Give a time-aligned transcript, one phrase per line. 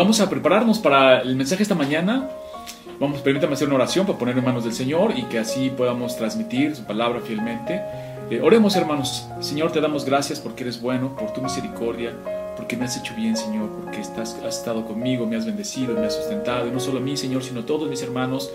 [0.00, 2.30] vamos a prepararnos para el mensaje esta mañana.
[2.98, 6.16] Vamos, permítame hacer una oración para poner en manos del Señor y que así podamos
[6.16, 7.82] transmitir su palabra fielmente.
[8.30, 9.26] Eh, oremos, hermanos.
[9.40, 12.14] Señor, te damos gracias porque eres bueno, por tu misericordia,
[12.56, 16.06] porque me has hecho bien, Señor, porque estás, has estado conmigo, me has bendecido, me
[16.06, 18.50] has sustentado, y no solo a mí, Señor, sino a todos mis hermanos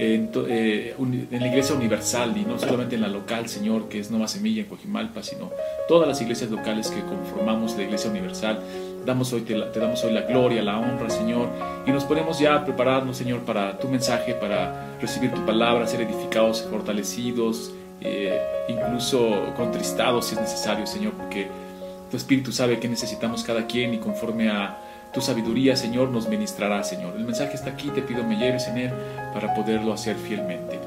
[0.00, 4.10] en, eh, en, la iglesia universal y no solamente en la local, Señor, que es
[4.10, 5.50] Nueva Semilla en Cojimalpa, sino
[5.86, 8.60] todas las iglesias locales que conformamos la iglesia universal.
[9.04, 11.48] Damos hoy, te, damos hoy la gloria, la honra, Señor,
[11.86, 16.02] y nos ponemos ya a prepararnos, Señor, para tu mensaje, para recibir tu palabra, ser
[16.02, 21.48] edificados, fortalecidos, eh, incluso contristados si es necesario, Señor, porque
[22.10, 24.78] tu Espíritu sabe que necesitamos cada quien y conforme a
[25.12, 27.14] tu sabiduría, Señor, nos ministrará, Señor.
[27.16, 28.92] El mensaje está aquí, te pido me lleves en él
[29.32, 30.78] para poderlo hacer fielmente.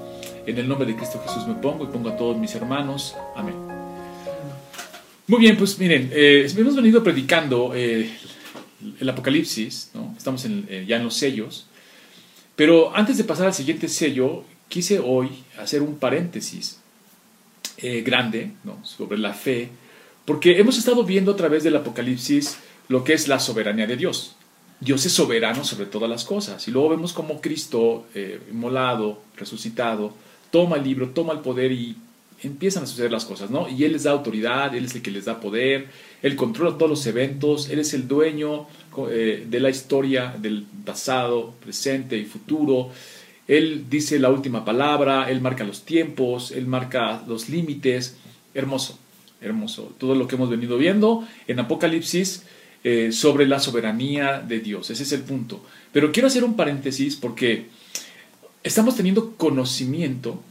[0.45, 3.15] En el nombre de Cristo Jesús me pongo y pongo a todos mis hermanos.
[3.35, 3.70] Amén.
[5.27, 8.09] Muy bien, pues miren, eh, hemos venido predicando eh,
[8.99, 10.13] el Apocalipsis, ¿no?
[10.17, 11.67] estamos en, eh, ya en los sellos,
[12.55, 16.79] pero antes de pasar al siguiente sello, quise hoy hacer un paréntesis
[17.77, 18.83] eh, grande ¿no?
[18.85, 19.69] sobre la fe,
[20.25, 24.35] porque hemos estado viendo a través del Apocalipsis lo que es la soberanía de Dios.
[24.79, 26.67] Dios es soberano sobre todas las cosas.
[26.67, 30.13] Y luego vemos cómo Cristo, eh, inmolado, resucitado,
[30.51, 31.95] toma el libro, toma el poder y
[32.43, 33.69] empiezan a suceder las cosas, ¿no?
[33.69, 35.87] Y Él les da autoridad, Él es el que les da poder,
[36.21, 38.67] Él controla todos los eventos, Él es el dueño
[39.09, 42.89] eh, de la historia del pasado, presente y futuro.
[43.47, 48.17] Él dice la última palabra, Él marca los tiempos, Él marca los límites.
[48.53, 48.97] Hermoso,
[49.41, 49.93] hermoso.
[49.97, 52.43] Todo lo que hemos venido viendo en Apocalipsis
[52.83, 54.89] eh, sobre la soberanía de Dios.
[54.89, 55.63] Ese es el punto.
[55.91, 57.67] Pero quiero hacer un paréntesis porque
[58.63, 60.41] estamos teniendo conocimiento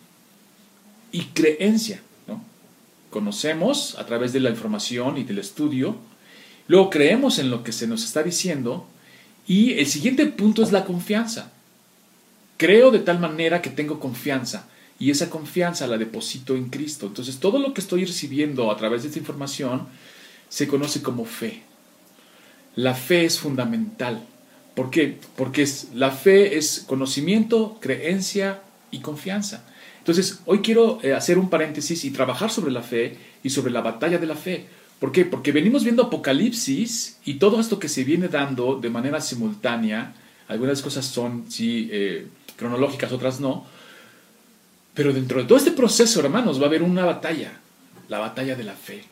[1.13, 2.03] y creencia.
[2.27, 2.43] ¿no?
[3.11, 5.97] Conocemos a través de la información y del estudio,
[6.69, 8.87] luego creemos en lo que se nos está diciendo
[9.47, 11.53] y el siguiente punto es la confianza.
[12.57, 14.69] Creo de tal manera que tengo confianza
[14.99, 17.07] y esa confianza la deposito en Cristo.
[17.07, 19.89] Entonces todo lo que estoy recibiendo a través de esta información
[20.49, 21.63] se conoce como fe.
[22.77, 24.27] La fe es fundamental.
[24.75, 25.19] ¿Por qué?
[25.37, 29.65] Porque es, la fe es conocimiento, creencia y confianza.
[30.11, 33.81] Entonces, hoy quiero eh, hacer un paréntesis y trabajar sobre la fe y sobre la
[33.81, 34.67] batalla de la fe.
[34.99, 35.25] ¿Por qué?
[35.25, 40.13] Porque venimos viendo Apocalipsis y todo esto que se viene dando de manera simultánea.
[40.49, 42.27] Algunas cosas son, sí, eh,
[42.57, 43.65] cronológicas, otras no.
[44.95, 47.53] Pero dentro de todo este proceso, hermanos, va a haber una batalla,
[48.09, 49.05] la batalla de la fe.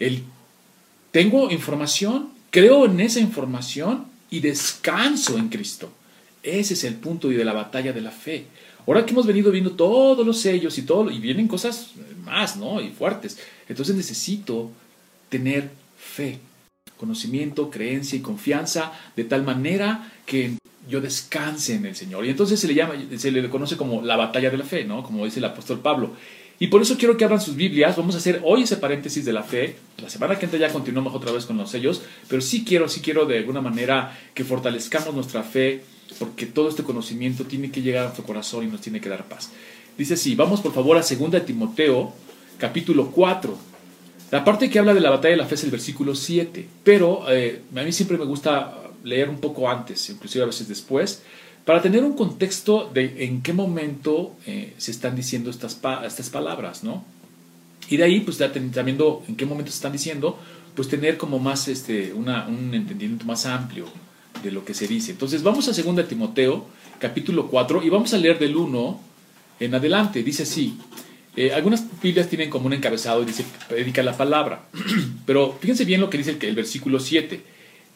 [0.00, 0.24] El,
[1.12, 5.92] tengo información, creo en esa información y descanso en Cristo.
[6.42, 8.46] Ese es el punto de la batalla de la fe.
[8.86, 11.92] Ahora que hemos venido viendo todos los sellos y todo, y vienen cosas
[12.24, 12.80] más, ¿no?
[12.80, 13.38] Y fuertes.
[13.68, 14.70] Entonces necesito
[15.28, 16.38] tener fe,
[16.96, 20.52] conocimiento, creencia y confianza de tal manera que
[20.88, 22.26] yo descanse en el Señor.
[22.26, 25.02] Y entonces se le llama, se le conoce como la batalla de la fe, ¿no?
[25.02, 26.12] Como dice el apóstol Pablo.
[26.58, 27.96] Y por eso quiero que abran sus Biblias.
[27.96, 29.76] Vamos a hacer hoy ese paréntesis de la fe.
[30.00, 32.02] La semana que entra ya continuamos otra vez con los sellos.
[32.28, 35.82] Pero sí quiero, sí quiero de alguna manera que fortalezcamos nuestra fe,
[36.18, 39.28] porque todo este conocimiento tiene que llegar a nuestro corazón y nos tiene que dar
[39.28, 39.50] paz.
[39.96, 42.12] Dice así, vamos por favor a 2 de Timoteo,
[42.58, 43.56] capítulo 4.
[44.30, 46.66] La parte que habla de la batalla de la fe es el versículo 7.
[46.82, 51.22] Pero eh, a mí siempre me gusta leer un poco antes, inclusive a veces después,
[51.64, 56.82] para tener un contexto de en qué momento eh, se están diciendo estas, estas palabras,
[56.82, 57.04] ¿no?
[57.88, 60.38] Y de ahí, pues ya viendo en qué momento se están diciendo,
[60.74, 63.86] pues tener como más este, una, un entendimiento más amplio
[64.44, 65.10] de lo que se dice.
[65.12, 66.66] Entonces vamos a 2 Timoteo,
[66.98, 69.00] capítulo 4, y vamos a leer del 1
[69.60, 70.22] en adelante.
[70.22, 70.78] Dice así,
[71.36, 74.66] eh, algunas Biblias tienen como un encabezado y dice, predica la palabra.
[75.26, 77.40] Pero fíjense bien lo que dice el, el versículo 7.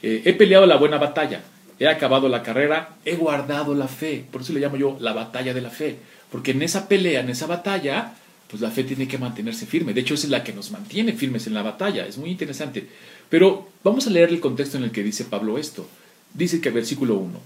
[0.02, 1.42] Eh, he peleado la buena batalla,
[1.78, 4.24] he acabado la carrera, he guardado la fe.
[4.30, 5.96] Por eso le llamo yo la batalla de la fe.
[6.30, 8.14] Porque en esa pelea, en esa batalla,
[8.48, 9.92] pues la fe tiene que mantenerse firme.
[9.92, 12.06] De hecho, es la que nos mantiene firmes en la batalla.
[12.06, 12.88] Es muy interesante.
[13.28, 15.88] Pero vamos a leer el contexto en el que dice Pablo esto.
[16.34, 17.40] Dice que versículo 1.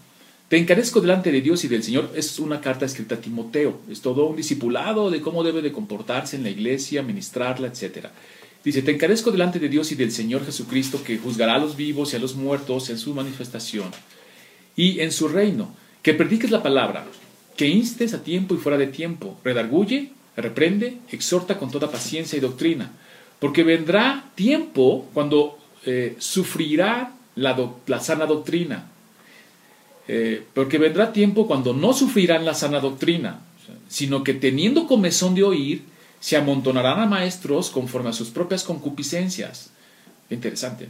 [0.48, 2.10] Te encarezco delante de Dios y del Señor.
[2.14, 3.80] Es una carta escrita a Timoteo.
[3.90, 8.08] Es todo un discipulado de cómo debe de comportarse en la iglesia, ministrarla, etc.
[8.62, 12.12] Dice, te encarezco delante de Dios y del Señor Jesucristo, que juzgará a los vivos
[12.12, 13.90] y a los muertos en su manifestación
[14.76, 17.06] y en su reino, que prediques la palabra,
[17.56, 22.40] que instes a tiempo y fuera de tiempo, redarguye, reprende, exhorta con toda paciencia y
[22.40, 22.92] doctrina,
[23.38, 28.86] porque vendrá tiempo cuando eh, sufrirá la, sana doctrina,
[30.08, 33.40] eh, porque vendrá tiempo cuando no sufrirán la sana doctrina,
[33.88, 35.84] sino que teniendo comezón de oír,
[36.20, 39.70] se amontonarán a maestros conforme a sus propias concupiscencias.
[40.30, 40.88] Interesante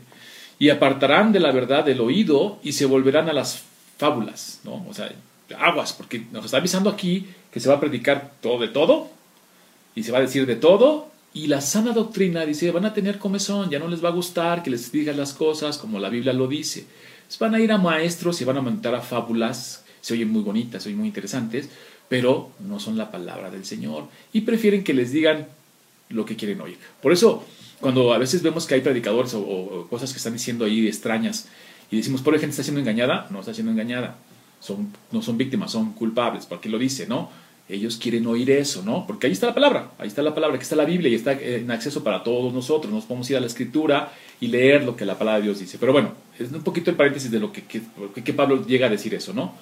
[0.62, 3.64] y apartarán de la verdad del oído y se volverán a las
[3.98, 4.86] fábulas, ¿no?
[4.88, 5.12] O sea,
[5.58, 9.10] aguas, porque nos está avisando aquí que se va a predicar todo de todo
[9.96, 13.19] y se va a decir de todo y la sana doctrina dice, van a tener
[13.19, 16.32] comezón, ya no les va a gustar que les digan las cosas como la Biblia
[16.32, 16.87] lo dice.
[17.40, 20.82] van a ir a maestros y van a montar a fábulas, se oyen muy bonitas,
[20.82, 21.70] se oyen muy interesantes,
[22.08, 25.46] pero no son la palabra del Señor y prefieren que les digan
[26.11, 26.76] lo que quieren oír.
[27.00, 27.44] Por eso,
[27.81, 31.49] cuando a veces vemos que hay predicadores o, cosas que están diciendo ahí extrañas
[31.90, 34.19] y decimos, por gente está siendo engañada, no está siendo engañada,
[34.61, 37.31] son, no son víctimas, son culpables, porque lo dice, ¿no?
[37.68, 39.06] Ellos quieren oír eso, ¿no?
[39.06, 41.32] Porque ahí está la palabra, ahí está la palabra, aquí está la Biblia y está
[41.32, 42.92] en acceso para todos nosotros.
[42.92, 45.78] Nos podemos ir a la escritura y leer lo que la palabra de Dios dice.
[45.78, 49.14] Pero bueno, es un poquito el paréntesis de lo que, que, Pablo llega a decir
[49.14, 49.54] eso, ¿no?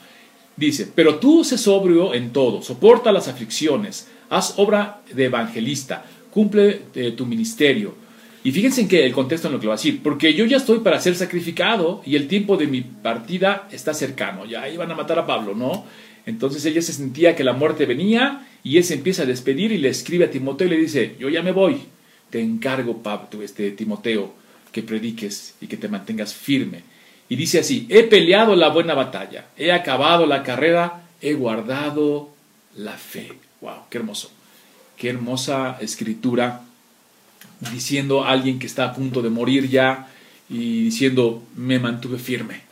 [0.56, 6.82] Dice, pero tú sé sobrio en todo, soporta las aflicciones, haz obra de evangelista, cumple
[6.94, 7.94] eh, tu ministerio.
[8.42, 10.56] Y fíjense en que el contexto en lo que va a decir, porque yo ya
[10.56, 14.46] estoy para ser sacrificado y el tiempo de mi partida está cercano.
[14.46, 15.84] Ya iban a matar a Pablo, ¿no?
[16.26, 19.78] Entonces ella se sentía que la muerte venía y él se empieza a despedir y
[19.78, 21.82] le escribe a Timoteo y le dice, yo ya me voy,
[22.30, 24.34] te encargo, Pablo, este, Timoteo,
[24.72, 26.82] que prediques y que te mantengas firme.
[27.28, 32.30] Y dice así, he peleado la buena batalla, he acabado la carrera, he guardado
[32.76, 33.32] la fe.
[33.60, 33.84] ¡Wow!
[33.88, 34.30] ¡Qué hermoso!
[34.96, 36.62] Qué hermosa escritura
[37.72, 40.08] diciendo a alguien que está a punto de morir ya
[40.48, 42.62] y diciendo, me mantuve firme.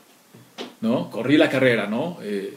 [0.81, 1.11] ¿No?
[1.11, 2.19] Corrí la carrera, ¿no?
[2.23, 2.55] Eh,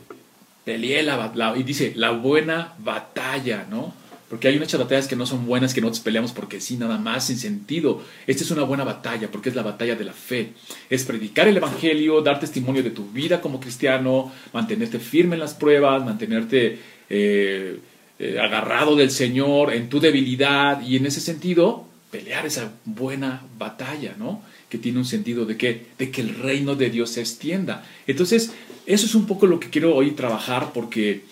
[0.63, 3.93] peleé la, y dice, la buena batalla, ¿no?
[4.29, 7.27] Porque hay muchas batallas que no son buenas, que nosotros peleamos porque sí, nada más,
[7.27, 8.01] sin sentido.
[8.27, 10.53] Esta es una buena batalla, porque es la batalla de la fe.
[10.89, 15.53] Es predicar el Evangelio, dar testimonio de tu vida como cristiano, mantenerte firme en las
[15.53, 16.79] pruebas, mantenerte
[17.09, 17.79] eh,
[18.19, 24.15] eh, agarrado del Señor en tu debilidad y en ese sentido, pelear esa buena batalla,
[24.17, 24.41] ¿no?
[24.69, 27.83] Que tiene un sentido de que, de que el reino de Dios se extienda.
[28.07, 28.53] Entonces,
[28.93, 31.23] eso es un poco lo que quiero hoy trabajar porque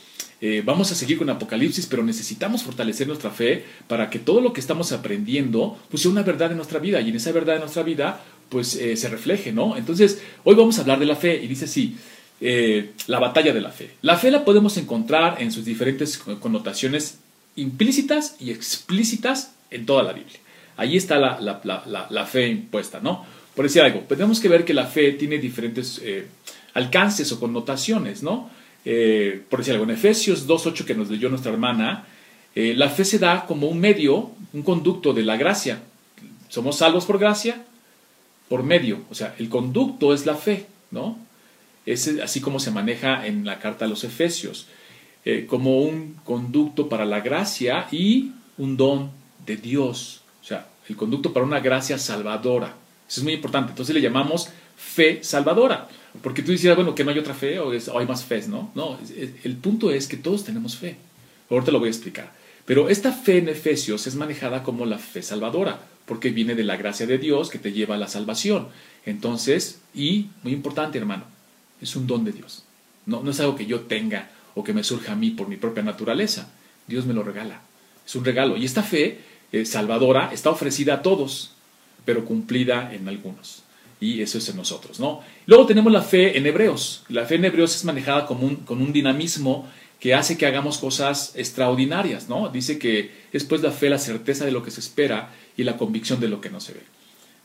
[0.42, 4.54] eh, vamos a seguir con Apocalipsis, pero necesitamos fortalecer nuestra fe para que todo lo
[4.54, 7.60] que estamos aprendiendo pues sea una verdad en nuestra vida y en esa verdad de
[7.60, 9.76] nuestra vida pues eh, se refleje, ¿no?
[9.76, 11.98] Entonces, hoy vamos a hablar de la fe y dice así,
[12.42, 13.92] eh, la batalla de la fe.
[14.02, 17.20] La fe la podemos encontrar en sus diferentes connotaciones
[17.58, 20.40] implícitas y explícitas en toda la Biblia.
[20.78, 21.40] Ahí está la,
[22.10, 23.26] la fe impuesta, ¿no?
[23.54, 26.02] Por decir algo, tenemos que ver que la fe tiene diferentes
[26.74, 28.50] alcances o connotaciones, ¿no?
[28.86, 32.06] Eh, por decir algo, en Efesios 2.8 que nos leyó nuestra hermana,
[32.56, 35.82] eh, la fe se da como un medio, un conducto de la gracia.
[36.48, 37.64] Somos salvos por gracia,
[38.48, 39.02] por medio.
[39.10, 41.18] O sea, el conducto es la fe, ¿no?
[41.86, 44.68] Es así como se maneja en la carta a los Efesios,
[45.26, 49.12] eh, como un conducto para la gracia y un don
[49.46, 50.22] de Dios.
[50.42, 52.76] O sea, el conducto para una gracia salvadora.
[53.08, 53.72] Eso es muy importante.
[53.72, 55.88] Entonces le llamamos fe salvadora.
[56.22, 58.72] Porque tú decías, bueno, que no hay otra fe o, hay más fe, ¿no?
[58.76, 58.98] No,
[59.44, 60.98] el punto es que todos tenemos fe.
[61.50, 62.34] Ahorita lo voy a explicar.
[62.66, 66.78] Pero esta fe en Efesios es manejada como la fe salvadora, porque viene de la
[66.78, 68.68] gracia de Dios que te lleva a la salvación.
[69.06, 71.26] Entonces, y muy importante, hermano,
[71.82, 72.64] es un don de Dios.
[73.06, 75.58] No, no es algo que yo tenga o que me surja a mí por mi
[75.58, 76.52] propia naturaleza.
[76.88, 77.62] Dios me lo regala.
[78.06, 78.58] Es un regalo.
[78.58, 79.20] Y esta fe
[79.52, 81.54] eh, salvadora está ofrecida a todos,
[82.06, 83.64] pero cumplida en algunos
[84.00, 85.22] y eso es en nosotros, ¿no?
[85.46, 87.04] Luego tenemos la fe en hebreos.
[87.10, 89.68] La fe en hebreos es manejada con un dinamismo
[90.00, 92.50] que hace que hagamos cosas extraordinarias, ¿no?
[92.50, 95.78] Dice que es pues la fe la certeza de lo que se espera y la
[95.78, 96.82] convicción de lo que no se ve.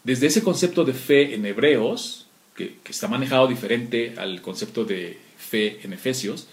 [0.04, 5.80] Desde ese concepto de fe en hebreos, que, está manejado diferente al concepto de fe
[5.82, 6.46] en efesios,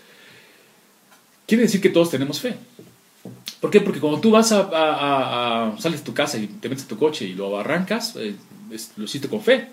[1.46, 2.56] quiere decir que todos tenemos fe.
[3.60, 3.80] ¿Por qué?
[3.80, 7.26] Porque cuando tú vas a, sales de tu casa y te metes a tu coche
[7.26, 8.34] y lo arrancas, eh,
[8.98, 9.68] lo hiciste con fe.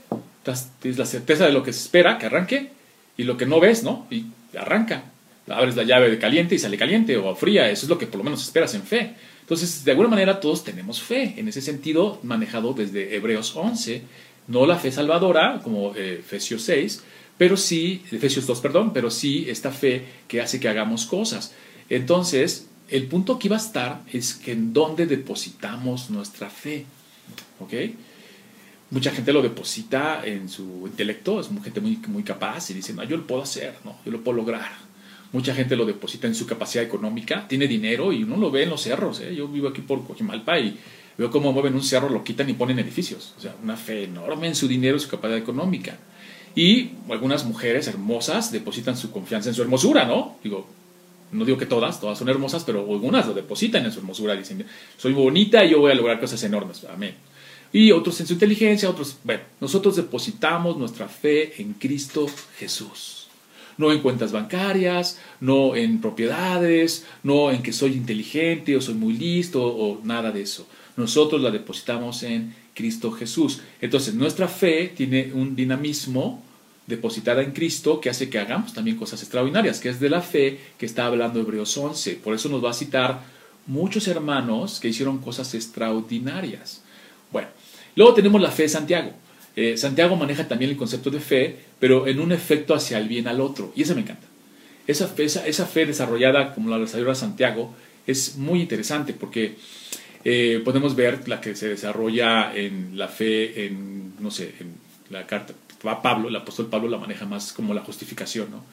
[0.81, 2.71] tienes la certeza de lo que se espera que arranque
[3.17, 4.07] y lo que no ves, ¿no?
[4.11, 4.27] Y
[4.57, 5.05] arranca.
[5.49, 7.71] Abres la llave de caliente y sale caliente o fría.
[7.71, 9.15] Eso es lo que por lo menos esperas en fe.
[9.41, 11.35] Entonces, de alguna manera todos tenemos fe.
[11.37, 14.03] En ese sentido, manejado desde Hebreos 11.
[14.47, 17.03] No la fe salvadora, como eh, Efesios 6,
[17.37, 21.55] pero sí, Efesios 2, perdón, pero sí esta fe que hace que hagamos cosas.
[21.89, 26.87] Entonces, el punto que iba a estar es que en dónde depositamos nuestra fe.
[27.61, 27.73] ¿Ok?
[28.91, 33.05] Mucha gente lo deposita en su intelecto, es gente muy, muy capaz y dice, no,
[33.05, 34.71] yo lo puedo hacer, no, yo lo puedo lograr.
[35.33, 38.71] Mucha gente lo deposita en su capacidad económica, tiene dinero y uno lo ve en
[38.71, 39.21] los cerros.
[39.21, 39.35] ¿eh?
[39.35, 40.79] Yo vivo aquí por Cojimalpa y
[41.19, 43.35] veo cómo mueven un cerro, lo quitan y ponen edificios.
[43.37, 45.99] O sea, una fe enorme en su dinero y su capacidad económica.
[46.55, 50.39] Y algunas mujeres hermosas depositan su confianza en su hermosura, ¿no?
[50.43, 50.67] Digo,
[51.31, 54.65] no digo que todas, todas son hermosas, pero algunas lo depositan en su hermosura, dicen,
[54.97, 56.87] soy bonita y yo voy a lograr cosas enormes.
[56.91, 57.15] Amén.
[57.73, 59.19] Y otros en su inteligencia, otros...
[59.25, 62.27] Bueno, nosotros depositamos nuestra fe en Cristo
[62.59, 63.29] Jesús.
[63.77, 69.13] No en cuentas bancarias, no en propiedades, no en que soy inteligente o soy muy
[69.13, 70.67] listo o nada de eso.
[70.97, 73.61] Nosotros la depositamos en Cristo Jesús.
[73.81, 76.43] Entonces, nuestra fe tiene un dinamismo
[76.89, 80.59] depositada en Cristo que hace que hagamos también cosas extraordinarias, que es de la fe
[80.79, 82.15] que está hablando Hebreos 11.
[82.17, 83.23] Por eso nos va a citar
[83.67, 86.83] muchos hermanos que hicieron cosas extraordinarias.
[87.97, 89.13] Luego tenemos la fe de Santiago.
[89.57, 93.27] Eh, Santiago maneja también el concepto de fe, pero en un efecto hacia el bien
[93.27, 93.73] al otro.
[93.75, 94.27] Y eso me encanta.
[94.87, 97.75] Esa fe, esa, fe desarrollada como la desarrolla Santiago
[98.07, 99.57] es muy interesante porque
[100.25, 104.75] eh, podemos ver la que se desarrolla en la fe, en, no sé, en
[105.11, 105.55] la carta.
[106.03, 108.65] Pablo, el apóstol Pablo la maneja más como la justificación, ¿no?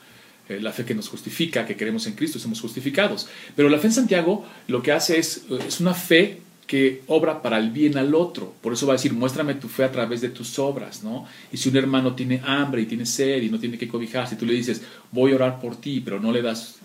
[0.48, 3.27] Eh, la fe que nos justifica, que creemos en Cristo, somos justificados.
[3.55, 7.57] Pero la fe en Santiago lo que hace es, es una fe que obra para
[7.57, 8.53] el bien al otro.
[8.62, 11.25] Por eso va a decir, muéstrame tu fe a través de tus obras, ¿no?
[11.51, 14.38] Y si un hermano tiene hambre y tiene sed y no tiene que cobijarse, y
[14.38, 14.81] tú le dices,
[15.12, 16.79] voy a orar por ti, pero no le das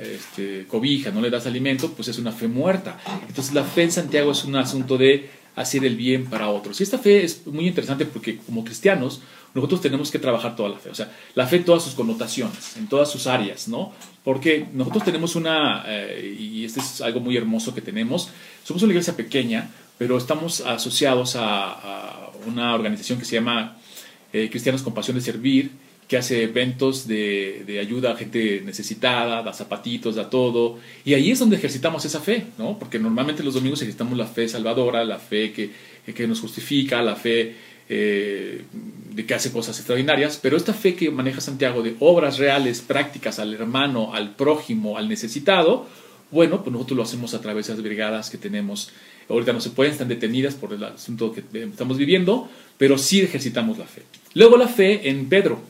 [0.00, 2.98] este, cobija, no le das alimento, pues es una fe muerta.
[3.28, 6.80] Entonces la fe en Santiago es un asunto de hacer el bien para otros.
[6.80, 9.22] Y esta fe es muy interesante porque como cristianos
[9.54, 12.76] nosotros tenemos que trabajar toda la fe, o sea, la fe en todas sus connotaciones,
[12.76, 13.92] en todas sus áreas, ¿no?
[14.24, 18.30] Porque nosotros tenemos una, eh, y este es algo muy hermoso que tenemos,
[18.64, 23.78] somos una iglesia pequeña, pero estamos asociados a, una organización que se llama
[24.32, 25.70] eh, Cristianos con Pasión de Servir,
[26.08, 30.78] que hace eventos de, de, ayuda a gente necesitada, da zapatitos, da todo.
[31.04, 32.78] Y ahí es donde ejercitamos esa fe, ¿no?
[32.78, 35.70] Porque normalmente los domingos ejercitamos la fe salvadora, la fe que,
[36.12, 37.56] que nos justifica, la fe
[37.88, 38.64] eh,
[39.10, 43.38] de que hace cosas extraordinarias, pero esta fe que maneja Santiago de obras reales, prácticas
[43.38, 45.86] al hermano, al prójimo, al necesitado,
[46.30, 48.90] bueno, pues nosotros lo hacemos a través de las brigadas que tenemos.
[49.28, 53.78] Ahorita no se pueden, están detenidas por el asunto que estamos viviendo, pero sí ejercitamos
[53.78, 54.02] la fe.
[54.34, 55.60] Luego la fe en Pedro.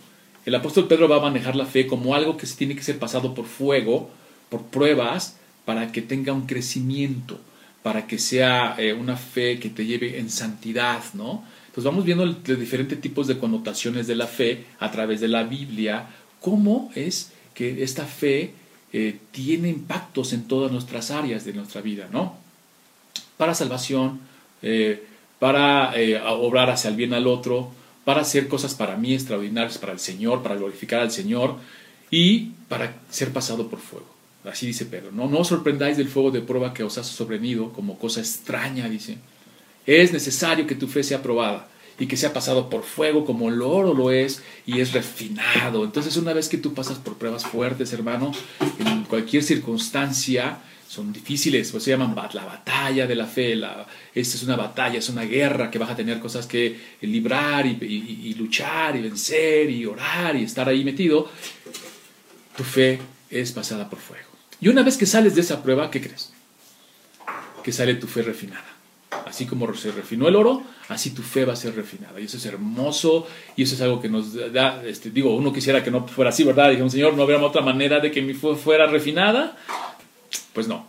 [0.47, 2.99] El apóstol Pedro va a manejar la fe como algo que se tiene que ser
[2.99, 4.11] pasado por fuego,
[4.49, 7.40] por pruebas, para que tenga un crecimiento,
[7.83, 11.44] para que sea eh, una fe que te lleve en santidad, ¿no?
[11.75, 15.43] Entonces vamos viendo los diferentes tipos de connotaciones de la fe a través de la
[15.43, 16.07] Biblia,
[16.40, 18.52] cómo es que esta fe
[18.93, 22.37] eh, tiene impactos en todas nuestras áreas de nuestra vida, ¿no?
[23.37, 24.21] Para salvación,
[24.62, 25.04] eh,
[25.40, 27.73] para eh, obrar hacia el bien al otro,
[28.04, 31.57] para hacer cosas para mí extraordinarias, para el Señor, para glorificar al Señor
[32.09, 34.07] y para ser pasado por fuego.
[34.45, 37.73] Así dice Pedro, no, no os sorprendáis del fuego de prueba que os ha sobrevenido
[37.73, 39.19] como cosa extraña, dice
[39.87, 43.62] es necesario que tu fe sea probada y que sea pasado por fuego como el
[43.62, 45.85] oro lo es y es refinado.
[45.85, 48.33] Entonces una vez que tú pasas por pruebas fuertes, hermano,
[48.79, 53.55] en cualquier circunstancia, son difíciles, pues se llaman la batalla de la fe.
[54.14, 58.35] Esta es una batalla, es una guerra que vas a tener cosas que librar y,
[58.35, 61.29] luchar y vencer y orar y estar ahí metido.
[62.57, 63.00] Tu fe
[63.31, 64.29] es pasada por fuego.
[64.61, 66.33] Y una vez que sales de esa prueba, ¿qué crees?
[67.62, 68.74] Que sale tu fe refinada.
[69.35, 72.21] Así como se refinó el oro, así tu fe va a ser refinada.
[72.21, 73.26] Y eso es hermoso,
[73.57, 76.45] y eso es algo que nos da, este, digo, uno quisiera que no fuera así,
[76.45, 76.71] ¿verdad?
[76.71, 79.57] Dijimos, Señor, ¿no habría otra manera de que mi fe fuera refinada?
[80.53, 80.88] Pues no.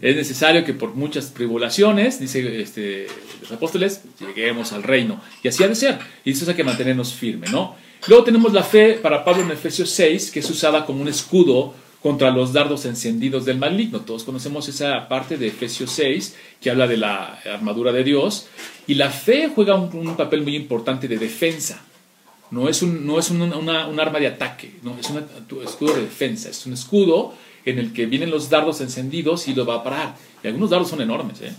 [0.00, 3.08] Es necesario que por muchas tribulaciones, dice este,
[3.42, 5.20] los apóstoles, lleguemos al reino.
[5.42, 5.98] Y así ha de ser.
[6.24, 7.76] Y eso hay que mantenernos firmes, ¿no?
[8.08, 11.74] Luego tenemos la fe para Pablo en Efesios 6, que es usada como un escudo
[12.06, 14.02] contra los dardos encendidos del maligno.
[14.02, 18.46] Todos conocemos esa parte de Efesios 6 que habla de la armadura de Dios.
[18.86, 21.82] Y la fe juega un, papel muy importante de defensa.
[22.52, 23.42] No es, un, no es un,
[23.98, 25.26] arma de ataque, no, es un
[25.64, 26.48] escudo de defensa.
[26.48, 27.34] Es un escudo
[27.64, 30.14] en el que vienen los dardos encendidos y lo va a parar.
[30.44, 31.40] Y algunos dardos son enormes.
[31.42, 31.52] ¿eh?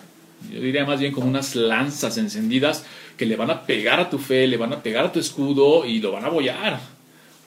[0.50, 2.86] Yo diría más bien como unas lanzas encendidas
[3.18, 5.86] que le van a pegar a tu fe, le van a pegar a tu escudo
[5.86, 6.97] y lo van a bollar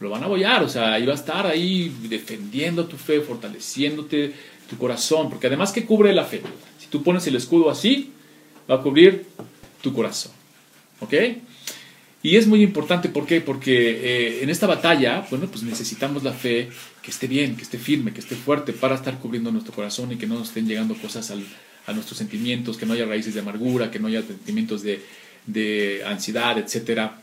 [0.00, 4.33] lo van a apoyar, o sea, ahí va a estar ahí defendiendo tu fe, fortaleciéndote
[4.69, 6.40] tu corazón, porque además que cubre la fe.
[6.78, 8.11] Si tú pones el escudo así,
[8.69, 9.26] va a cubrir
[9.83, 10.33] tu corazón.
[11.00, 11.14] ¿Ok?
[12.23, 13.40] Y es muy importante, ¿por qué?
[13.40, 16.69] Porque eh, en esta batalla, bueno, pues necesitamos la fe
[17.02, 20.16] que esté bien, que esté firme, que esté fuerte para estar cubriendo nuestro corazón y
[20.16, 23.90] que no nos estén llegando cosas a nuestros sentimientos, que no haya raíces de amargura,
[23.90, 25.02] que no haya sentimientos de,
[25.47, 27.21] de ansiedad, etcétera,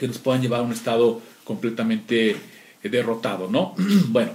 [0.00, 3.74] que nos puedan llevar a un estado completamente eh, derrotado, ¿no?
[4.08, 4.32] bueno,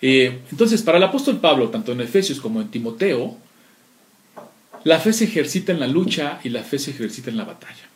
[0.00, 3.36] eh, entonces para el apóstol Pablo, tanto en Efesios como en Timoteo,
[4.84, 7.88] la fe se ejercita en la lucha y la fe se ejercita en la batalla.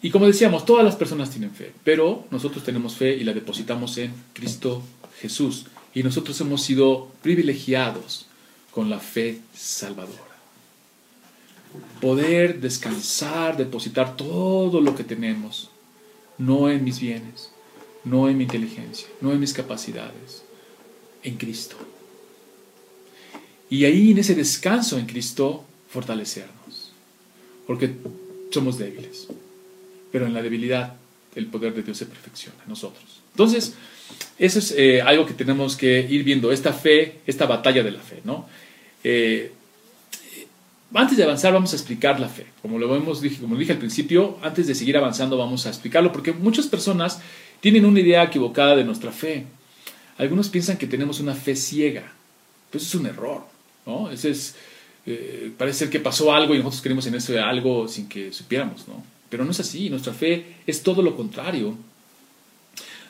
[0.00, 3.98] Y como decíamos, todas las personas tienen fe, pero nosotros tenemos fe y la depositamos
[3.98, 4.84] en Cristo
[5.20, 5.66] Jesús.
[5.94, 8.26] Y nosotros hemos sido privilegiados
[8.70, 10.30] con la fe salvadora.
[12.00, 15.71] poder descansar, depositar todo lo que tenemos,
[16.42, 17.50] no en mis bienes,
[18.04, 20.42] no en mi inteligencia, no en mis capacidades,
[21.22, 21.76] en Cristo.
[23.70, 26.92] Y ahí en ese descanso en Cristo, fortalecernos,
[27.66, 27.94] porque
[28.50, 29.28] somos débiles,
[30.10, 30.96] pero en la debilidad
[31.34, 33.04] el poder de Dios se perfecciona en nosotros.
[33.32, 33.74] Entonces,
[34.38, 38.00] eso es eh, algo que tenemos que ir viendo, esta fe, esta batalla de la
[38.00, 38.46] fe, ¿no?
[39.04, 39.52] Eh,
[40.94, 42.46] antes de avanzar vamos a explicar la fe.
[42.60, 46.32] Como lo hemos como dije al principio, antes de seguir avanzando vamos a explicarlo porque
[46.32, 47.20] muchas personas
[47.60, 49.46] tienen una idea equivocada de nuestra fe.
[50.18, 52.12] Algunos piensan que tenemos una fe ciega.
[52.70, 53.44] Pues es un error,
[53.86, 54.10] ¿no?
[54.10, 54.56] Ese es
[55.04, 58.86] eh, parece ser que pasó algo y nosotros creemos en eso algo sin que supiéramos,
[58.86, 59.02] ¿no?
[59.28, 59.90] Pero no es así.
[59.90, 61.76] Nuestra fe es todo lo contrario.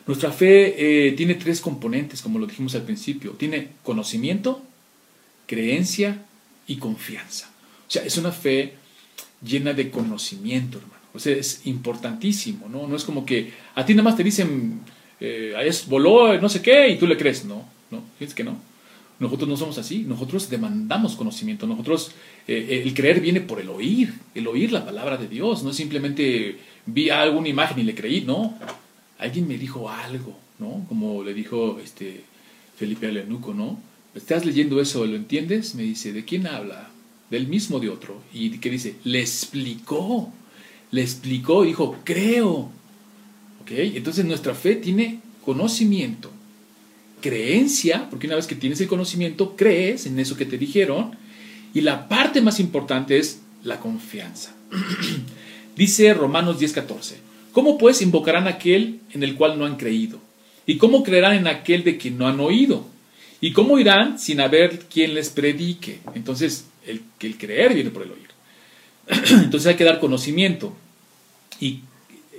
[0.07, 3.33] Nuestra fe eh, tiene tres componentes, como lo dijimos al principio.
[3.33, 4.63] Tiene conocimiento,
[5.47, 6.25] creencia
[6.67, 7.52] y confianza.
[7.93, 8.73] Sea, es una fe
[9.47, 11.03] llena de conocimiento, hermano.
[11.13, 12.87] O sea, es importantísimo, ¿no?
[12.89, 14.81] No es como que a ti nada más te dicen,
[15.21, 17.45] eh, es, voló no sé qué y tú le crees.
[17.45, 18.57] No, no, fíjense que no.
[19.19, 22.13] Nosotros no somos así, nosotros demandamos conocimiento, nosotros,
[22.49, 25.77] eh, el creer viene por el oír, el oír la palabra de Dios, no es
[25.77, 26.57] simplemente
[26.87, 28.59] vi alguna imagen y le creí, no,
[29.19, 30.87] alguien me dijo algo, ¿no?
[30.89, 32.25] Como le dijo este
[32.75, 33.79] Felipe Alenuco, ¿no?
[34.15, 35.05] ¿Estás leyendo eso?
[35.05, 35.75] ¿Lo entiendes?
[35.75, 36.92] Me dice, ¿de quién habla?
[37.33, 40.31] Del mismo de otro, y que dice, le explicó,
[40.91, 42.71] le explicó, dijo, creo.
[43.63, 43.71] ¿Ok?
[43.71, 46.31] Entonces nuestra fe tiene conocimiento,
[47.23, 51.17] creencia, porque una vez que tienes el conocimiento, crees en eso que te dijeron,
[51.73, 54.55] y la parte más importante es la confianza.
[55.75, 57.15] dice Romanos 10:14,
[57.53, 60.21] ¿cómo pues invocarán aquel en el cual no han creído?
[60.67, 62.87] ¿Y cómo creerán en aquel de quien no han oído?
[63.41, 66.01] ¿Y cómo irán sin haber quien les predique?
[66.15, 68.29] Entonces, el, el creer viene por el oír.
[69.45, 70.75] Entonces hay que dar conocimiento.
[71.61, 71.81] Y,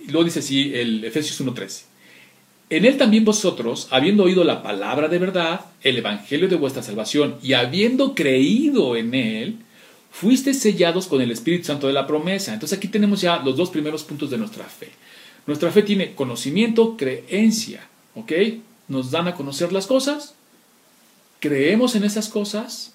[0.08, 1.84] luego dice así el Efesios 1.13.
[2.70, 7.36] En él también vosotros, habiendo oído la palabra de verdad, el evangelio de vuestra salvación,
[7.44, 9.58] y habiendo creído en él,
[10.12, 12.54] fuisteis sellados con el Espíritu Santo de la promesa.
[12.54, 14.90] Entonces aquí tenemos ya los dos primeros puntos de nuestra fe.
[15.46, 17.88] Nuestra fe tiene conocimiento, creencia.
[18.16, 18.32] ¿Ok?
[18.88, 20.36] Nos dan a conocer las cosas,
[21.40, 22.94] creemos en esas cosas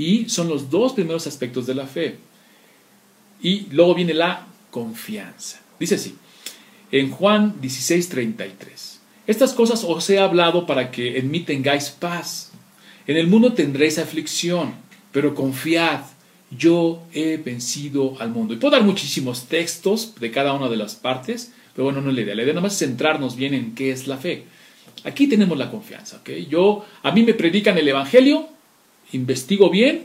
[0.00, 2.16] y son los dos primeros aspectos de la fe.
[3.42, 5.60] Y luego viene la confianza.
[5.78, 6.14] Dice así,
[6.90, 12.50] en Juan 16:33, estas cosas os he hablado para que en mí tengáis paz.
[13.06, 14.74] En el mundo tendréis aflicción,
[15.12, 16.00] pero confiad,
[16.50, 18.54] yo he vencido al mundo.
[18.54, 22.16] Y puedo dar muchísimos textos de cada una de las partes, pero bueno, no es
[22.16, 22.34] la idea.
[22.34, 24.44] La idea nada más es centrarnos bien en qué es la fe.
[25.04, 26.30] Aquí tenemos la confianza, ¿ok?
[26.48, 28.48] Yo, a mí me predican el Evangelio,
[29.12, 30.04] investigo bien,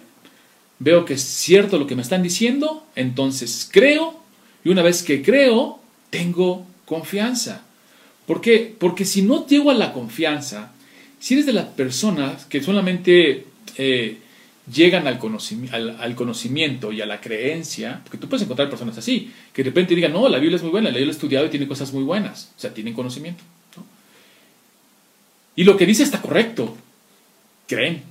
[0.79, 4.19] veo que es cierto lo que me están diciendo, entonces creo,
[4.63, 7.63] y una vez que creo, tengo confianza.
[8.25, 8.75] ¿Por qué?
[8.77, 10.71] Porque si no llego a la confianza,
[11.19, 13.45] si eres de las personas que solamente
[13.77, 14.17] eh,
[14.71, 19.69] llegan al, conocimiento y a la creencia, porque tú puedes encontrar personas así, que de
[19.69, 21.93] repente digan, no, la Biblia es muy buena, la Biblia he estudiado y tiene cosas
[21.93, 23.43] muy buenas, o sea, tienen conocimiento.
[25.55, 26.75] Y lo que dice está correcto,
[27.67, 28.03] creen,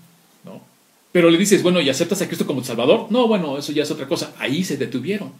[1.14, 3.06] pero le dices, bueno, ¿y aceptas a Cristo como Salvador?
[3.08, 4.34] No, bueno, eso ya es otra cosa.
[4.36, 5.30] Ahí se detuvieron.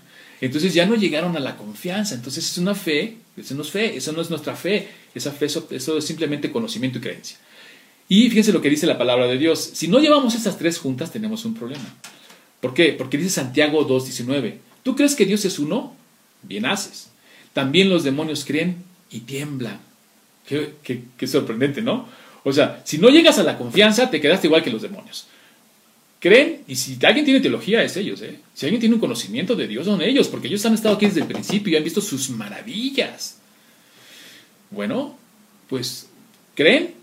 [0.41, 2.15] Entonces ya no llegaron a la confianza.
[2.15, 4.89] Entonces es una fe, eso no es fe, eso no es nuestra fe.
[5.17, 5.67] Esa fe, eso,
[5.99, 7.39] es simplemente conocimiento y creencia.
[8.09, 9.73] Y fíjense lo que dice la palabra de Dios.
[9.75, 11.93] Si no llevamos estas tres juntas, tenemos un problema.
[12.61, 12.93] ¿Por qué?
[12.93, 14.59] Porque dice Santiago 2.19.
[14.85, 15.93] ¿Tú crees que Dios es uno?
[16.45, 17.11] Bien haces.
[17.53, 18.77] También los demonios creen
[19.11, 19.81] y tiemblan.
[20.47, 20.75] Qué,
[21.17, 22.09] qué sorprendente, ¿no?
[22.45, 25.27] O sea, si no llegas a la confianza, te quedaste igual que los demonios
[26.25, 28.39] creen, y si alguien tiene teología es ellos, ¿eh?
[28.55, 31.21] si alguien tiene un conocimiento de Dios son ellos, porque ellos han estado aquí desde
[31.21, 33.41] el principio y han visto sus maravillas.
[34.71, 35.19] Bueno,
[35.69, 36.09] pues
[36.55, 36.95] creen,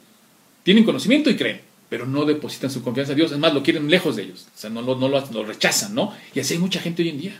[0.63, 3.91] tienen conocimiento y creen, pero no depositan su confianza en Dios, es más, lo quieren
[3.91, 6.15] lejos de ellos, o sea, no, no lo, rechazan, ¿no?
[6.33, 7.39] Y así hay mucha gente hoy en día.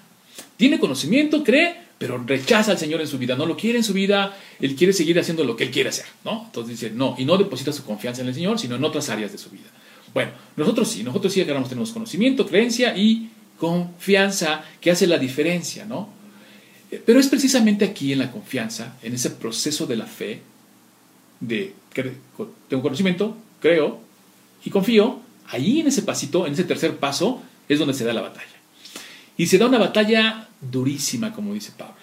[0.58, 3.94] Tiene conocimiento, cree, pero rechaza al Señor en su vida, no lo quiere en su
[3.94, 6.44] vida, él quiere seguir haciendo lo que él quiere hacer, ¿no?
[6.46, 9.32] Entonces dice, no, y no deposita su confianza en el Señor, sino en otras áreas
[9.32, 9.72] de su vida.
[10.14, 15.86] Bueno, nosotros sí, nosotros sí agarramos, tenemos conocimiento, creencia y confianza que hace la diferencia,
[15.86, 16.10] ¿no?
[16.92, 20.42] Eh, pero es precisamente aquí en la confianza, en ese proceso de la fe,
[21.40, 21.74] de
[22.70, 24.00] tengo conocimiento, creo
[24.64, 28.22] y confío, ahí en ese pasito, en ese tercer paso, es donde se da la
[28.22, 28.48] batalla.
[29.38, 31.96] Y se da una batalla durísima, como dice Pablo.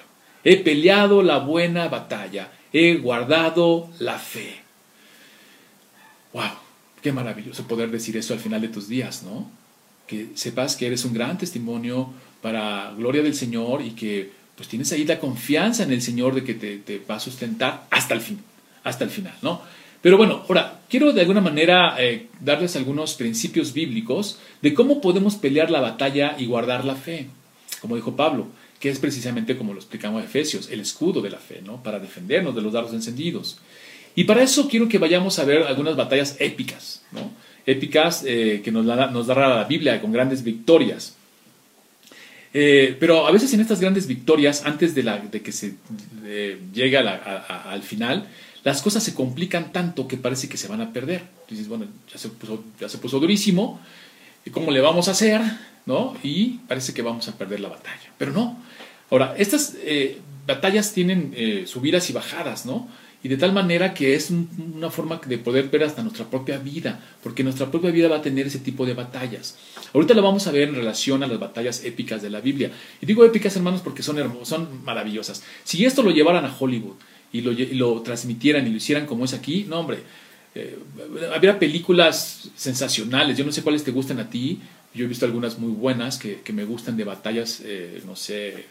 [0.45, 4.57] He peleado la buena batalla, he guardado la fe.
[6.33, 6.68] ¡Wow!
[7.03, 9.51] Qué maravilloso poder decir eso al final de tus días, ¿no?
[10.07, 12.11] Que sepas que eres un gran testimonio
[12.43, 16.43] para gloria del Señor y que pues tienes ahí la confianza en el Señor de
[16.43, 18.41] que te, te va a sustentar hasta el fin,
[18.83, 19.63] hasta el final, ¿no?
[20.01, 25.37] Pero bueno, ahora, quiero de alguna manera eh, darles algunos principios bíblicos de cómo podemos
[25.37, 27.27] pelear la batalla y guardar la fe.
[27.81, 28.47] Como dijo Pablo,
[28.79, 31.83] que es precisamente como lo explicamos en Efesios, el escudo de la fe, ¿no?
[31.83, 33.59] Para defendernos de los dardos encendidos.
[34.19, 37.31] Y para eso quiero que vayamos a ver algunas batallas épicas, ¿no?
[37.65, 41.15] Épicas eh, que nos, nos dará la Biblia con grandes victorias.
[42.53, 45.77] Eh, pero a veces en estas grandes victorias, antes de, la, de que se
[46.75, 48.27] llegue al final,
[48.65, 51.23] las cosas se complican tanto que parece que se van a perder.
[51.49, 53.81] Dices, bueno, ya se puso, ya se puso durísimo,
[54.51, 55.43] ¿cómo le vamos a hacer?
[55.87, 56.17] ¿No?
[56.25, 58.11] Y parece que vamos a perder la batalla.
[58.19, 58.59] Pero no.
[59.13, 61.37] Ahora, estas eh, batallas tienen
[61.69, 62.89] subidas y bajadas, ¿no?
[63.23, 67.01] Y de tal manera que es una forma de poder ver hasta nuestra propia vida,
[67.23, 69.57] porque nuestra propia vida va a tener ese tipo de batallas.
[69.93, 72.71] Ahorita lo vamos a ver en relación a las batallas épicas de la Biblia.
[73.01, 75.43] Y digo épicas, hermanos, porque son, hermosas, son maravillosas.
[75.65, 76.95] Si esto lo llevaran a Hollywood,
[77.33, 79.99] y lo, transmitieran y lo hicieran como es aquí, no, hombre,
[80.55, 80.79] eh,
[81.35, 84.61] habría películas sensacionales, yo no sé cuáles te gustan a ti,
[84.95, 88.65] yo he visto algunas muy buenas que, me gustan de batallas, eh, no sé,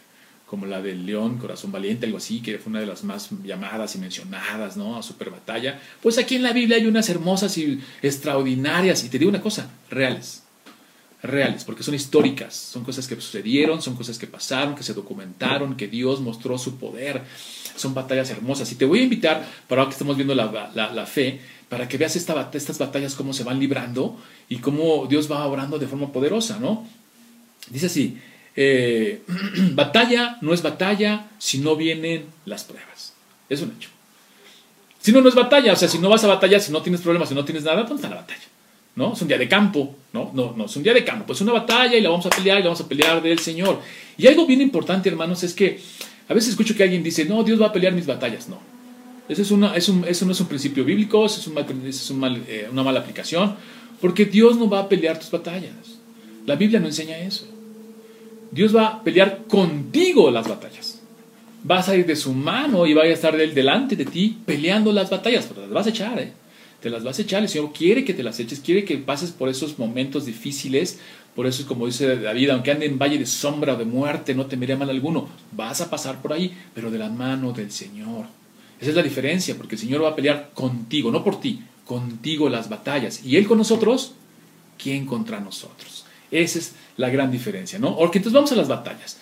[0.48, 3.94] como la del León, Corazón Valiente, algo así, que fue una de las más llamadas
[3.94, 4.96] y mencionadas, ¿no?
[4.96, 5.80] A super batalla.
[6.02, 9.70] Pues aquí en la Biblia hay unas hermosas y extraordinarias, y te digo una cosa,
[9.90, 10.42] reales
[11.22, 15.76] reales, porque son históricas, son cosas que sucedieron, son cosas que pasaron, que se documentaron,
[15.76, 17.22] que Dios mostró su poder,
[17.76, 18.70] son batallas hermosas.
[18.72, 22.50] Y te voy a invitar, para que estemos viendo la, fe, para que veas esta,
[22.52, 24.16] estas batallas cómo se van librando
[24.48, 26.86] y cómo Dios va obrando de forma poderosa, ¿no?
[27.68, 28.18] Dice así,
[28.60, 29.22] eh,
[29.72, 33.14] batalla no es batalla si no vienen las pruebas.
[33.48, 33.88] Es un hecho.
[35.00, 37.00] Si no, no es batalla, o sea, si no vas a batalla, si no tienes
[37.00, 38.42] problemas, si no tienes nada, ¿dónde está la batalla?
[38.96, 39.12] ¿no?
[39.12, 40.32] Es un día de campo, ¿no?
[40.34, 42.58] No, no, es un día de campo, pues una batalla y la vamos a pelear
[42.58, 43.80] y la vamos a pelear del Señor.
[44.16, 45.78] Y algo bien importante, hermanos, es que
[46.28, 48.48] a veces escucho que alguien dice, no, Dios va a pelear mis batallas.
[48.48, 48.58] No.
[49.28, 52.10] Eso, es una, es un, eso no es un principio bíblico, eso es, un es
[52.10, 53.54] un eh, una mala aplicación,
[54.00, 55.72] porque Dios no va a pelear tus batallas.
[56.44, 57.46] La Biblia no enseña eso.
[58.50, 61.00] Dios va a pelear contigo las batallas.
[61.64, 65.10] Vas a ir de su mano y va a estar delante de ti peleando las
[65.10, 66.32] batallas, pero las vas a echar, ¿eh?
[66.80, 69.32] te las vas a echar, el Señor quiere que te las eches, quiere que pases
[69.32, 70.98] por esos momentos difíciles,
[71.34, 74.34] por eso es como dice David, aunque ande en valle de sombra o de muerte,
[74.34, 78.26] no temeré mal alguno, vas a pasar por ahí, pero de la mano del Señor.
[78.80, 82.48] Esa es la diferencia, porque el Señor va a pelear contigo, no por ti, contigo
[82.48, 84.12] las batallas, y Él con nosotros,
[84.80, 86.04] ¿quién contra nosotros?
[86.30, 87.96] Esa es la gran diferencia, ¿no?
[87.96, 89.18] Porque entonces vamos a las batallas.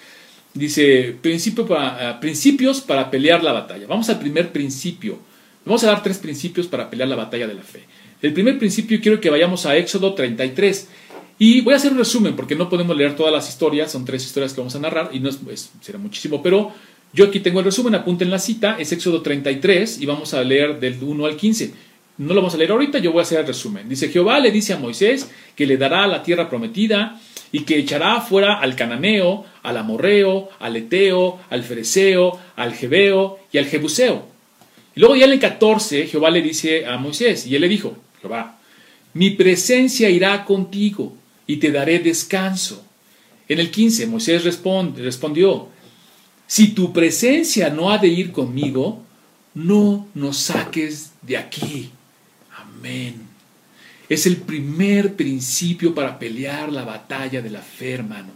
[0.54, 3.86] Dice, eh, principios para pelear la batalla.
[3.86, 5.18] Vamos al primer principio
[5.66, 7.82] Vamos a dar tres principios para pelear la batalla de la fe.
[8.22, 10.88] El primer principio quiero que vayamos a Éxodo 33.
[11.40, 14.24] Y voy a hacer un resumen porque no podemos leer todas las historias, son tres
[14.24, 16.72] historias que vamos a narrar y no es, será muchísimo, pero
[17.12, 20.80] yo aquí tengo el resumen, apunten la cita, es Éxodo 33 y vamos a leer
[20.80, 21.74] del 1 al 15.
[22.18, 23.88] No lo vamos a leer ahorita, yo voy a hacer el resumen.
[23.88, 27.20] Dice, Jehová le dice a Moisés que le dará la tierra prometida
[27.52, 33.58] y que echará fuera al cananeo, al amorreo, al eteo, al fereceo, al jebeo y
[33.58, 34.36] al jebuseo
[34.96, 37.94] y luego ya en el 14, Jehová le dice a Moisés, y él le dijo,
[38.22, 38.58] Jehová,
[39.12, 41.14] mi presencia irá contigo
[41.46, 42.82] y te daré descanso.
[43.46, 45.68] En el 15, Moisés respondió,
[46.46, 49.02] si tu presencia no ha de ir conmigo,
[49.52, 51.90] no nos saques de aquí.
[52.78, 53.28] Amén.
[54.08, 58.28] Es el primer principio para pelear la batalla de la fe, hermano.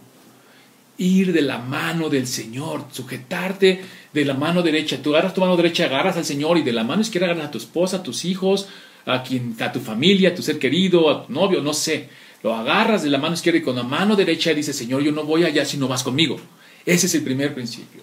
[0.98, 3.81] Ir de la mano del Señor, sujetarte
[4.12, 5.00] de la mano derecha.
[5.00, 7.50] Tú agarras tu mano derecha, agarras al Señor y de la mano izquierda agarras a
[7.50, 8.68] tu esposa, a tus hijos,
[9.07, 12.09] a, quien, a tu familia, a tu ser querido, a tu novio, no sé.
[12.42, 15.24] Lo agarras de la mano izquierda y con la mano derecha dice, Señor, yo no
[15.24, 16.40] voy allá si no vas conmigo.
[16.85, 18.03] Ese es el primer principio.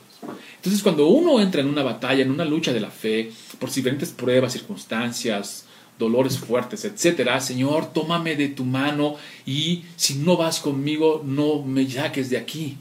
[0.55, 4.09] Entonces, cuando uno entra en una batalla, en una lucha de la fe, por diferentes
[4.09, 5.66] pruebas, circunstancias,
[5.97, 11.89] dolores fuertes, etcétera, Señor, tómame de tu mano y si no vas conmigo, no me
[11.89, 12.77] saques de aquí.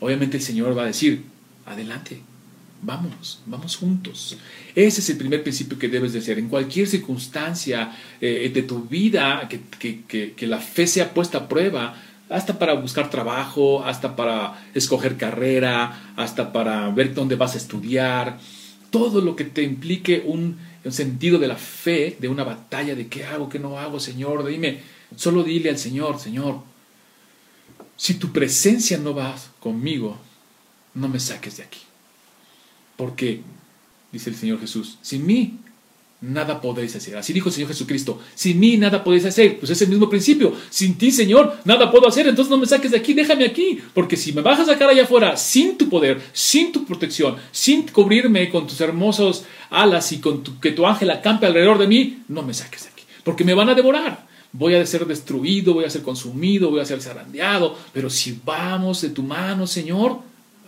[0.00, 1.24] Obviamente el Señor va a decir,
[1.66, 2.22] adelante,
[2.82, 4.36] vamos, vamos juntos.
[4.74, 6.38] Ese es el primer principio que debes de hacer.
[6.38, 11.96] En cualquier circunstancia eh, de tu vida, que, la fe sea puesta a prueba,
[12.28, 18.38] hasta para buscar trabajo, hasta para escoger carrera, hasta para ver dónde vas a estudiar,
[18.90, 23.08] todo lo que te implique un, un sentido de la fe, de una batalla de
[23.08, 24.80] qué hago, qué no hago, Señor, dime,
[25.16, 26.60] solo dile al Señor, Señor,
[27.96, 30.16] si tu presencia no va conmigo,
[30.94, 31.80] no me saques de aquí.
[32.96, 33.42] Porque,
[34.12, 35.58] dice el Señor Jesús, sin mí
[36.20, 37.16] nada podéis hacer.
[37.16, 38.20] Así dijo el Señor Jesucristo.
[38.34, 39.58] Sin mí nada podéis hacer.
[39.58, 40.52] Pues es el mismo principio.
[40.70, 42.26] Sin ti, Señor, nada puedo hacer.
[42.26, 43.80] Entonces no me saques de aquí, déjame aquí.
[43.94, 47.82] Porque si me vas a sacar allá afuera sin tu poder, sin tu protección, sin
[47.88, 52.42] cubrirme con tus hermosos alas y con que tu ángel acampe alrededor de mí, no
[52.42, 53.04] me saques de aquí.
[53.22, 54.26] Porque me van a devorar.
[54.50, 57.76] Voy a ser destruido, voy a ser consumido, voy a ser zarandeado.
[57.92, 60.20] Pero si vamos de tu mano, Señor,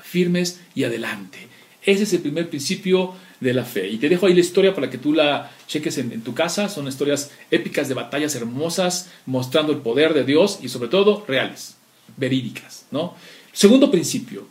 [0.03, 1.50] firmes y adelante.
[1.83, 3.89] Ese es el primer principio de la fe.
[3.89, 6.69] Y te dejo ahí la historia para que tú la cheques en, tu casa.
[6.69, 11.77] Son historias épicas de batallas hermosas, mostrando el poder de Dios y sobre todo reales,
[12.17, 12.87] verídicas.
[12.91, 13.15] ¿no?
[13.53, 14.47] Segundo principio,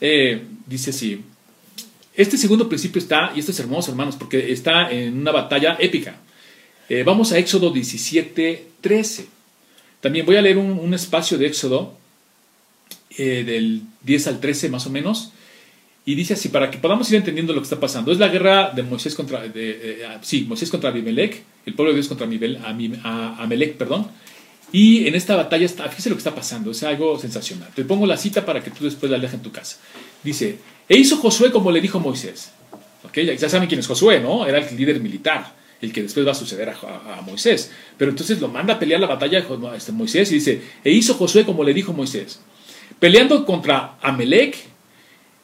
[0.00, 1.22] eh, dice así.
[2.14, 6.16] Este segundo principio está, y esto es hermoso hermanos, porque está en una batalla épica.
[6.88, 9.26] Eh, vamos a Éxodo 17, 13.
[10.00, 11.96] También voy a leer un, espacio de Éxodo
[13.16, 15.32] eh, del 10 al 13 más o menos.
[16.04, 18.10] Y dice así, para que podamos ir entendiendo lo que está pasando.
[18.10, 21.96] Es la guerra de Moisés contra, de, ah, sí, Moisés contra Abimelech, el pueblo de
[21.96, 24.08] Dios contra Abimelech, perdón.
[24.72, 27.68] Y en esta batalla, está, fíjese lo que está pasando, es algo sensacional.
[27.74, 29.76] Te pongo la cita para que tú después la leas en tu casa.
[30.24, 32.50] Dice, e hizo Josué como le dijo Moisés.
[33.04, 33.36] ¿Okay?
[33.36, 34.46] Ya saben quién es Josué, ¿no?
[34.46, 37.70] Era el líder militar, el que después va a suceder a, Moisés.
[37.98, 39.44] Pero entonces lo manda a pelear la batalla
[39.76, 42.40] este, Moisés y dice, e hizo Josué como le dijo Moisés.
[42.98, 44.56] Peleando contra Amelech,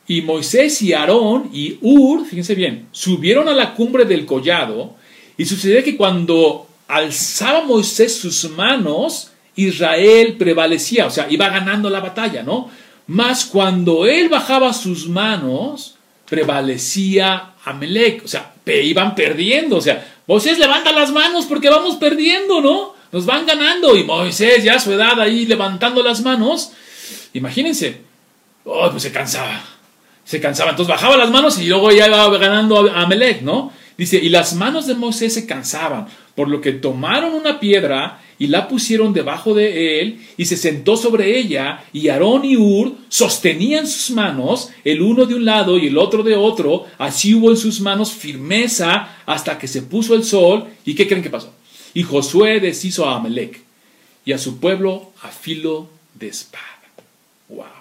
[0.08, 4.94] y Moisés y Aarón y Ur, fíjense bien, subieron a la cumbre del collado
[5.36, 12.00] y sucedió que cuando alzaba Moisés sus manos, Israel prevalecía, o sea, iba ganando la
[12.00, 12.70] batalla, ¿no?
[13.06, 20.58] Mas cuando él bajaba sus manos, prevalecía Amelec, o sea, iban perdiendo, o sea, Moisés
[20.58, 22.94] levanta las manos porque vamos perdiendo, ¿no?
[23.12, 26.72] Nos van ganando y Moisés ya a su edad ahí levantando las manos,
[27.34, 28.00] imagínense,
[28.64, 29.62] oh, pues se cansaba,
[30.28, 30.72] se cansaba.
[30.72, 33.72] Entonces bajaba las manos y luego ya iba ganando a Amelec, ¿no?
[33.96, 38.48] Dice, y las manos de Moisés se cansaban, por lo que tomaron una piedra y
[38.48, 43.86] la pusieron debajo de él y se sentó sobre ella y Aarón y Ur sostenían
[43.86, 47.56] sus manos, el uno de un lado y el otro de otro, así hubo en
[47.56, 50.66] sus manos firmeza hasta que se puso el sol.
[50.84, 51.54] ¿Y qué creen que pasó?
[51.94, 53.62] Y Josué deshizo a Amelec
[54.26, 56.64] y a su pueblo a filo de espada.
[57.48, 57.77] ¡Wow!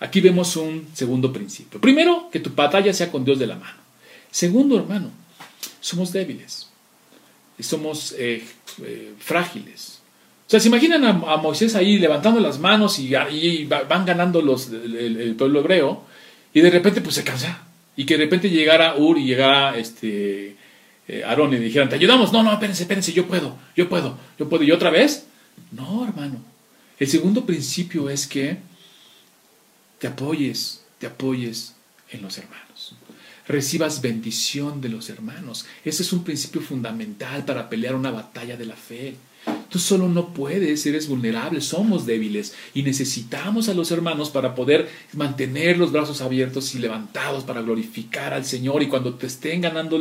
[0.00, 1.80] Aquí vemos un segundo principio.
[1.80, 3.78] Primero, que tu batalla sea con Dios de la mano.
[4.30, 5.10] Segundo, hermano,
[5.80, 6.68] somos débiles.
[7.58, 8.44] Somos eh,
[8.84, 10.00] eh, frágiles.
[10.46, 13.12] O sea, se imaginan a, Moisés ahí levantando las manos y,
[13.66, 16.04] van ganando los, el, pueblo hebreo
[16.54, 17.66] y de repente pues se cansa.
[17.96, 20.56] Y que de repente llegara Ur y llegara este,
[21.08, 22.32] eh, Aarón y dijeran, te ayudamos.
[22.32, 24.62] No, no, espérense, espérense, yo puedo, yo puedo, yo puedo.
[24.62, 25.26] ¿Y otra vez?
[25.72, 26.36] No, hermano.
[26.98, 28.58] El segundo principio es que
[29.98, 31.74] te apoyes, te apoyes
[32.10, 32.94] en los hermanos.
[33.46, 35.66] Recibas bendición de los hermanos.
[35.84, 39.16] Ese es un principio fundamental para pelear una batalla de la fe.
[39.68, 44.88] Tú solo no puedes, eres vulnerable, somos débiles y necesitamos a los hermanos para poder
[45.12, 48.82] mantener los brazos abiertos y levantados para glorificar al Señor.
[48.82, 49.98] Y cuando te estén ganando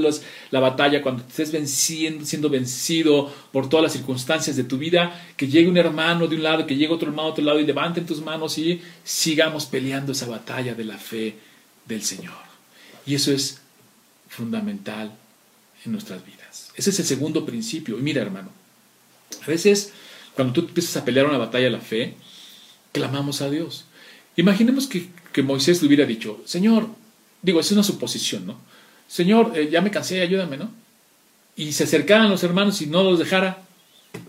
[0.52, 5.68] la batalla, cuando estés siendo vencido por todas las circunstancias de tu vida, que llegue
[5.68, 8.22] un hermano de un lado, que llegue otro hermano de otro lado y levanten tus
[8.22, 11.36] manos y sigamos peleando esa batalla de la fe
[11.86, 12.48] del Señor.
[13.06, 13.60] Y eso es
[14.30, 15.12] fundamental
[15.86, 16.72] en nuestras vidas.
[16.76, 17.98] Ese es el segundo principio.
[17.98, 18.50] Y mira, hermano,
[19.44, 19.94] a veces,
[20.36, 22.16] cuando tú empiezas a pelear una batalla de la fe,
[22.92, 23.86] clamamos a Dios.
[24.36, 25.10] Imaginemos que,
[25.44, 26.88] Moisés le hubiera dicho, Señor,
[27.44, 28.60] digo, es una suposición, ¿no?
[29.08, 30.72] Señor, eh, ya me cansé, ayúdame, ¿no?
[31.56, 33.62] Y se acercaran los hermanos y no los dejara.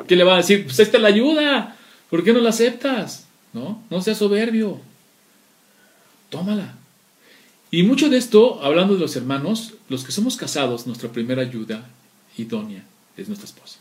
[0.07, 0.65] ¿Qué le va a decir?
[0.65, 1.77] Pues esta es la ayuda.
[2.11, 3.27] ¿Por qué no la aceptas?
[3.55, 3.83] ¿No?
[3.89, 4.81] No seas soberbio.
[6.29, 6.75] Tómala.
[7.71, 11.89] Y mucho de esto, hablando de los hermanos, los que somos casados, nuestra primera ayuda
[12.37, 12.85] idónea
[13.17, 13.79] es nuestra esposa.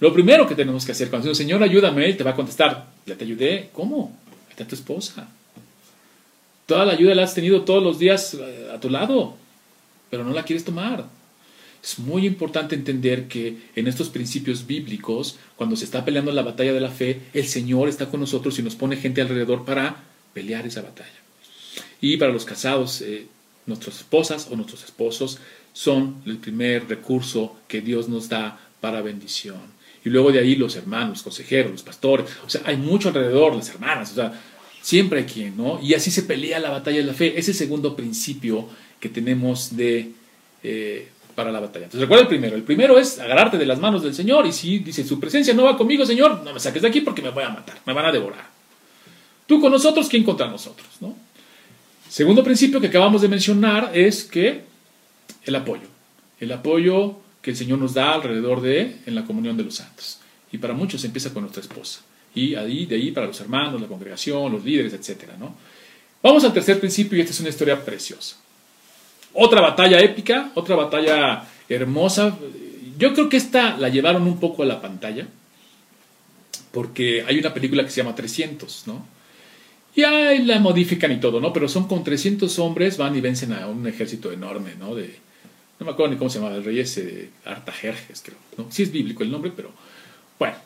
[0.00, 2.88] Lo primero que tenemos que hacer cuando dice, Señor, ayúdame, Él te va a contestar,
[3.04, 4.16] ya te ayudé, ¿cómo?
[4.48, 5.28] Está tu esposa.
[6.64, 9.36] Toda la ayuda la has tenido todos los días eh, a tu lado,
[10.08, 11.04] pero no la quieres tomar.
[11.82, 16.72] Es muy importante entender que en estos principios bíblicos, cuando se está peleando la batalla
[16.72, 20.66] de la fe, el Señor está con nosotros y nos pone gente alrededor para pelear
[20.66, 21.08] esa batalla.
[22.00, 23.26] Y para los casados, eh,
[23.66, 25.38] nuestras esposas o nuestros esposos
[25.74, 30.76] son el primer recurso que Dios nos da para bendición y luego de ahí los
[30.76, 34.32] hermanos, los consejeros, los pastores, o sea, hay mucho alrededor, las hermanas, o sea,
[34.80, 35.78] siempre hay quien, ¿no?
[35.82, 37.38] Y así se pelea la batalla de la fe.
[37.38, 38.66] Ese segundo principio
[38.98, 40.12] que tenemos de,
[40.62, 41.86] eh, para la batalla.
[41.86, 42.56] Entonces recuerda el primero.
[42.56, 45.64] El primero es agarrarte de las manos del Señor y si dice, su presencia no
[45.64, 48.06] va conmigo, Señor, no me saques de aquí porque me voy a matar, me van
[48.06, 48.48] a devorar.
[49.46, 50.88] Tú con nosotros, ¿quién contra nosotros?
[51.00, 51.16] ¿no?
[52.08, 54.62] Segundo principio que acabamos de mencionar es que
[55.44, 55.88] el apoyo.
[56.38, 60.18] el apoyo que el Señor nos da alrededor de en la comunión de los santos.
[60.52, 62.00] Y para muchos empieza con nuestra esposa.
[62.34, 65.30] Y ahí, de ahí para los hermanos, la congregación, los líderes, etc.
[65.38, 65.54] ¿no?
[66.22, 68.36] Vamos al tercer principio y esta es una historia preciosa.
[69.32, 72.36] Otra batalla épica, otra batalla hermosa.
[72.98, 75.26] Yo creo que esta la llevaron un poco a la pantalla,
[76.72, 79.06] porque hay una película que se llama 300, ¿no?
[79.94, 81.52] Y ahí la modifican y todo, ¿no?
[81.52, 84.94] Pero son con 300 hombres, van y vencen a un ejército enorme, ¿no?
[84.94, 85.16] De,
[85.80, 88.70] no me acuerdo ni cómo se llama, el rey ese, Artajerjes, creo, ¿no?
[88.70, 89.72] Sí es bíblico el nombre, pero
[90.38, 90.56] bueno.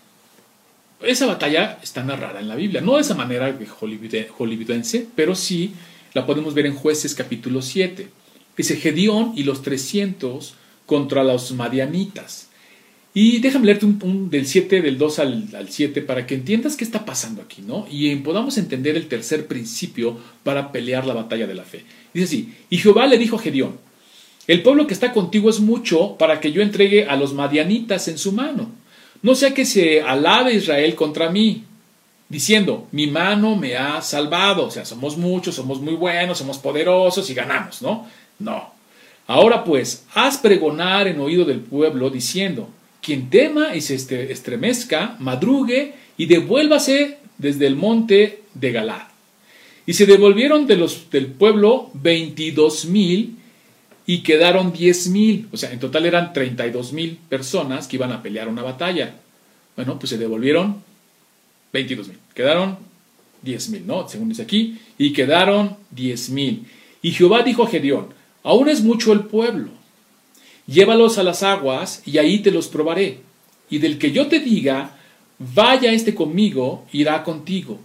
[1.00, 5.74] Esa batalla está narrada en la Biblia, no de esa manera hollywoodense, pero sí
[6.14, 8.08] la podemos ver en Jueces capítulo 7.
[8.56, 10.54] Dice Gedeón y los 300
[10.86, 12.48] contra los madianitas.
[13.12, 16.82] Y déjame leerte un, del 7, del 2 al, al, 7, para que entiendas qué
[16.82, 17.86] está pasando aquí, ¿no?
[17.88, 21.84] Y podamos entender el tercer principio para pelear la batalla de la fe.
[22.12, 23.83] Dice así, y Jehová le dijo a Gedeón,
[24.46, 28.18] el pueblo que está contigo es mucho para que yo entregue a los madianitas en
[28.18, 28.70] su mano.
[29.22, 31.64] No sea que se alabe Israel contra mí,
[32.28, 34.66] diciendo, mi mano me ha salvado.
[34.66, 38.06] O sea, somos muchos, somos muy buenos, somos poderosos y ganamos, ¿no?
[38.38, 38.74] No.
[39.26, 42.68] Ahora pues, haz pregonar en oído del pueblo diciendo,
[43.00, 49.08] quien tema y se estremezca, madrugue y devuélvase desde el monte de Galad.
[49.86, 53.36] Y se devolvieron de los, del pueblo veintidós mil
[54.06, 55.48] y quedaron diez mil.
[55.52, 58.62] O sea, en total eran treinta y dos mil personas que iban a pelear una
[58.62, 59.16] batalla.
[59.76, 60.82] Bueno, pues se devolvieron
[61.72, 62.18] veintidós mil.
[62.34, 62.78] Quedaron
[63.42, 64.08] diez mil, ¿no?
[64.08, 64.78] Según dice aquí.
[64.98, 66.66] Y quedaron diez mil.
[67.02, 68.08] Y Jehová dijo a Gedeón,
[68.42, 69.70] aún es mucho el pueblo
[70.66, 73.20] Llévalos a las aguas y ahí te los probaré.
[73.68, 74.96] Y del que yo te diga,
[75.38, 77.80] vaya este conmigo, irá contigo.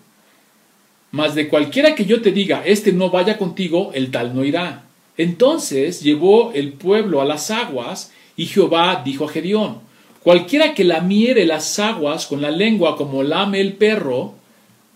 [1.12, 4.84] Mas de cualquiera que yo te diga, este no vaya contigo, el tal no irá.
[5.20, 9.80] Entonces llevó el pueblo a las aguas, y Jehová dijo a Gedeón,
[10.24, 14.36] cualquiera que lamiere las aguas con la lengua como lame el perro,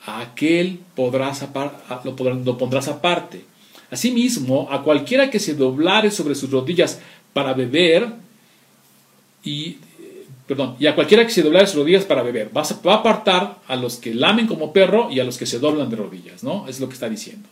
[0.05, 1.45] a aquel podrás
[2.05, 3.43] lo, lo pondrás aparte.
[3.91, 7.01] Asimismo, a cualquiera que se doblare sobre sus rodillas
[7.33, 8.07] para beber
[9.43, 9.75] y
[10.47, 12.49] perdón, y a cualquiera que se doblare sus rodillas para beber.
[12.55, 15.89] Va a, apartar a los que lamen como perro y a los que se doblan
[15.89, 16.65] de rodillas, ¿no?
[16.69, 17.49] Es lo que está diciendo.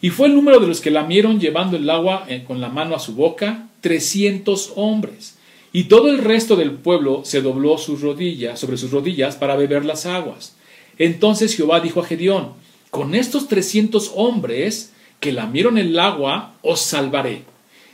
[0.00, 2.94] Y fue el número de los que lamieron llevando el agua eh, con la mano
[2.94, 5.36] a su boca, 300 hombres.
[5.72, 9.84] Y todo el resto del pueblo se dobló sus rodillas, sobre sus rodillas para beber
[9.84, 10.56] las aguas.
[10.98, 12.54] Entonces Jehová dijo a Gedeón,
[12.90, 17.42] con estos 300 hombres que lamieron el agua, os salvaré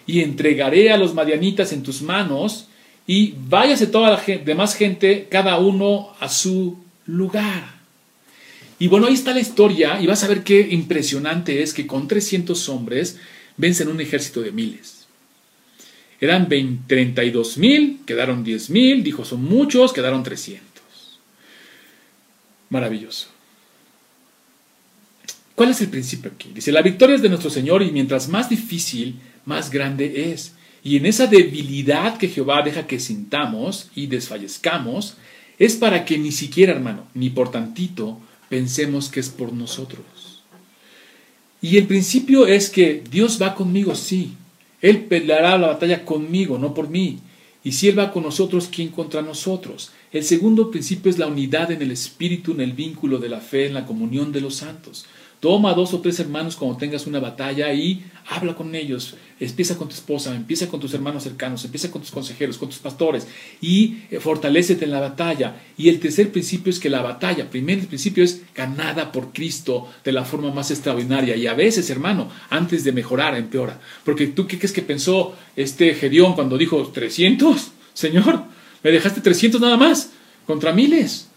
[0.07, 2.69] y entregaré a los madianitas en tus manos,
[3.07, 7.76] y váyase toda la demás gente, cada uno a su lugar.
[8.79, 12.09] Y bueno, ahí está la historia, y vas a ver qué impresionante es que con
[12.09, 13.19] 300 hombres
[13.57, 15.07] vencen un ejército de miles.
[16.21, 20.67] Eran 32 mil, quedaron 10 mil, dijo son muchos, quedaron 300.
[22.71, 23.29] Maravilloso.
[25.55, 26.51] ¿Cuál es el principio aquí?
[26.55, 30.53] Dice, la victoria es de nuestro Señor y mientras más difícil, más grande es.
[30.83, 35.17] Y en esa debilidad que Jehová deja que sintamos y desfallezcamos,
[35.59, 40.05] es para que ni siquiera, hermano, ni por tantito, pensemos que es por nosotros.
[41.61, 44.35] Y el principio es que Dios va conmigo, sí.
[44.83, 47.19] Él peleará la batalla conmigo, no por mí.
[47.65, 49.91] Y si Él va con nosotros, ¿quién contra nosotros?
[50.13, 53.67] El segundo principio es la unidad en el espíritu, en el vínculo de la fe,
[53.67, 55.07] en la comunión de los santos.
[55.47, 59.15] Toma dos o tres hermanos cuando tengas una batalla y habla con ellos.
[59.39, 62.79] Empieza con tu esposa, empieza con tus hermanos cercanos, empieza con tus consejeros, con tus
[62.79, 63.29] pastores
[63.61, 65.55] y eh, fortalecete en la batalla.
[65.79, 70.11] Y el tercer principio es que la batalla, primer principio es ganada por Cristo de
[70.11, 71.37] la forma más extraordinaria.
[71.37, 73.79] Y a veces, hermano, antes de mejorar, empeora.
[74.05, 77.71] Porque tú, ¿qué crees que pensó este Gedeón cuando dijo 300?
[77.95, 78.43] Señor,
[78.83, 80.11] me dejaste 300 nada más,
[80.45, 81.29] contra miles.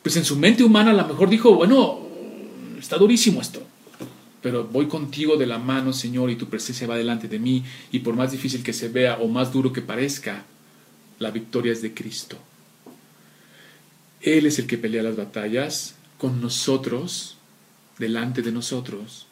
[0.00, 2.03] Pues en su mente humana a lo mejor dijo, bueno,
[2.84, 3.62] está durísimo esto,
[4.42, 8.00] pero voy contigo de la mano, Señor, y tu presencia va delante de mí, y
[8.00, 10.44] por más difícil que se vea o más duro que parezca,
[11.18, 12.36] la victoria es de Cristo.
[14.20, 17.38] Él es el que pelea las batallas con nosotros,
[17.98, 19.28] delante de nosotros,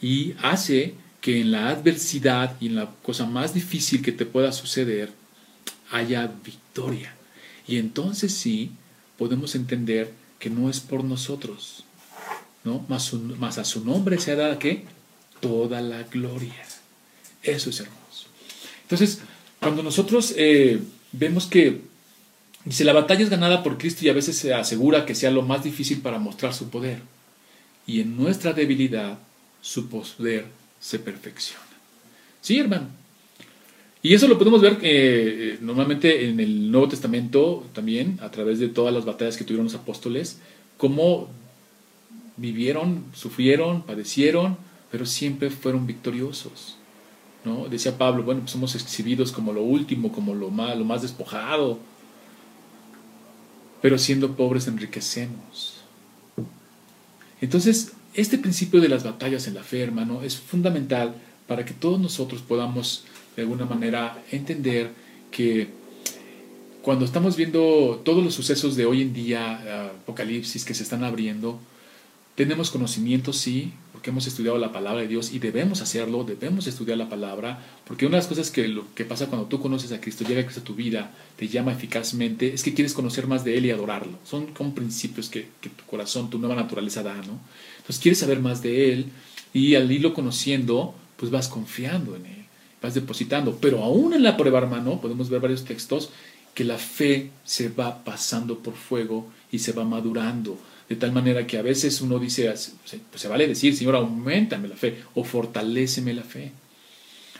[0.00, 4.52] y hace que en la adversidad y en la cosa más difícil que te pueda
[4.52, 5.12] suceder,
[5.90, 7.16] haya victoria.
[7.66, 8.70] Y entonces sí
[9.18, 11.83] podemos entender que no es por nosotros,
[12.64, 12.84] ¿no?
[12.88, 14.84] Más, a su nombre se ha dado que
[15.40, 16.54] toda la gloria.
[17.42, 18.26] Eso es hermoso.
[18.82, 19.20] Entonces,
[19.60, 20.80] cuando nosotros eh,
[21.12, 21.82] vemos que
[22.64, 25.42] dice la batalla es ganada por Cristo y a veces se asegura que sea lo
[25.42, 27.00] más difícil para mostrar su poder.
[27.86, 29.18] Y en nuestra debilidad
[29.60, 30.46] su poder
[30.80, 31.62] se perfecciona.
[32.40, 32.88] ¿Sí, hermano?
[34.02, 38.68] Y eso lo podemos ver eh, normalmente en el Nuevo Testamento también, a través de
[38.68, 40.40] todas las batallas que tuvieron los apóstoles,
[40.76, 41.30] cómo
[42.36, 44.56] vivieron, sufrieron, padecieron,
[44.90, 46.76] pero siempre fueron victoriosos.
[47.44, 47.68] ¿no?
[47.68, 51.78] Decía Pablo, bueno, pues somos exhibidos como lo último, como lo más, lo más despojado,
[53.82, 55.82] pero siendo pobres enriquecemos.
[57.40, 61.14] Entonces, este principio de las batallas en la fe, hermano, es fundamental
[61.46, 63.04] para que todos nosotros podamos
[63.36, 64.92] de alguna manera entender
[65.30, 65.68] que
[66.80, 71.58] cuando estamos viendo todos los sucesos de hoy en día, apocalipsis que se están abriendo,
[72.34, 76.98] tenemos conocimiento, sí, porque hemos estudiado la palabra de Dios y debemos hacerlo, debemos estudiar
[76.98, 80.00] la palabra, porque una de las cosas que, lo que pasa cuando tú conoces a
[80.00, 83.44] Cristo, llega a Cristo a tu vida, te llama eficazmente, es que quieres conocer más
[83.44, 84.18] de Él y adorarlo.
[84.24, 87.38] Son como principios que, que tu corazón, tu nueva naturaleza da, ¿no?
[87.78, 89.06] Entonces quieres saber más de Él
[89.52, 92.44] y al irlo conociendo, pues vas confiando en Él,
[92.82, 93.58] vas depositando.
[93.60, 96.10] Pero aún en la prueba, hermano, podemos ver varios textos
[96.54, 100.58] que la fe se va pasando por fuego y se va madurando.
[100.88, 102.52] De tal manera que a veces uno dice,
[103.10, 106.52] pues se vale decir, Señor, aumentame la fe o fortaléceme la fe.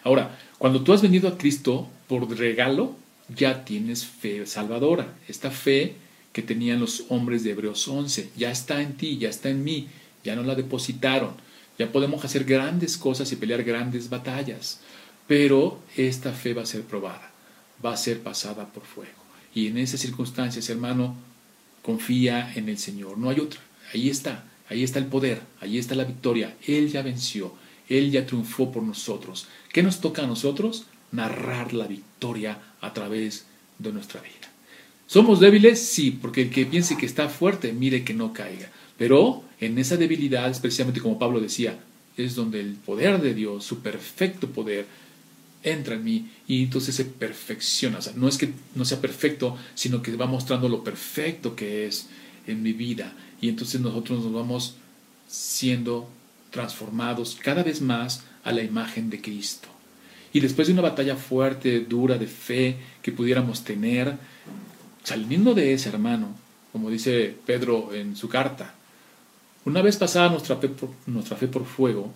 [0.02, 2.96] Ahora, cuando tú has venido a Cristo por regalo,
[3.34, 5.14] ya tienes fe salvadora.
[5.28, 5.94] Esta fe
[6.32, 9.88] que tenían los hombres de Hebreos 11, ya está en ti, ya está en mí
[10.24, 11.34] ya no la depositaron,
[11.78, 14.80] ya podemos hacer grandes cosas y pelear grandes batallas,
[15.28, 17.30] pero esta fe va a ser probada,
[17.84, 19.12] va a ser pasada por fuego.
[19.54, 21.14] Y en esas circunstancias, hermano,
[21.84, 23.60] confía en el Señor, no hay otra,
[23.92, 27.52] ahí está, ahí está el poder, ahí está la victoria, Él ya venció,
[27.90, 29.48] Él ya triunfó por nosotros.
[29.70, 30.86] ¿Qué nos toca a nosotros?
[31.12, 33.44] Narrar la victoria a través
[33.78, 34.50] de nuestra vida.
[35.06, 35.78] ¿Somos débiles?
[35.78, 38.70] Sí, porque el que piense que está fuerte, mire que no caiga.
[38.96, 41.78] Pero en esa debilidad, especialmente como Pablo decía,
[42.16, 44.86] es donde el poder de Dios, su perfecto poder,
[45.64, 47.98] entra en mí y entonces se perfecciona.
[48.14, 52.08] No es que no sea perfecto, sino que va mostrando lo perfecto que es
[52.46, 53.12] en mi vida.
[53.40, 54.76] Y entonces nosotros nos vamos
[55.26, 56.08] siendo
[56.50, 59.68] transformados cada vez más a la imagen de Cristo.
[60.32, 64.16] Y después de una batalla fuerte, dura, de fe que pudiéramos tener,
[65.02, 66.36] saliendo de ese hermano,
[66.72, 68.74] como dice Pedro en su carta,
[69.64, 70.58] una vez pasada nuestra
[71.06, 72.12] nuestra fe por fuego,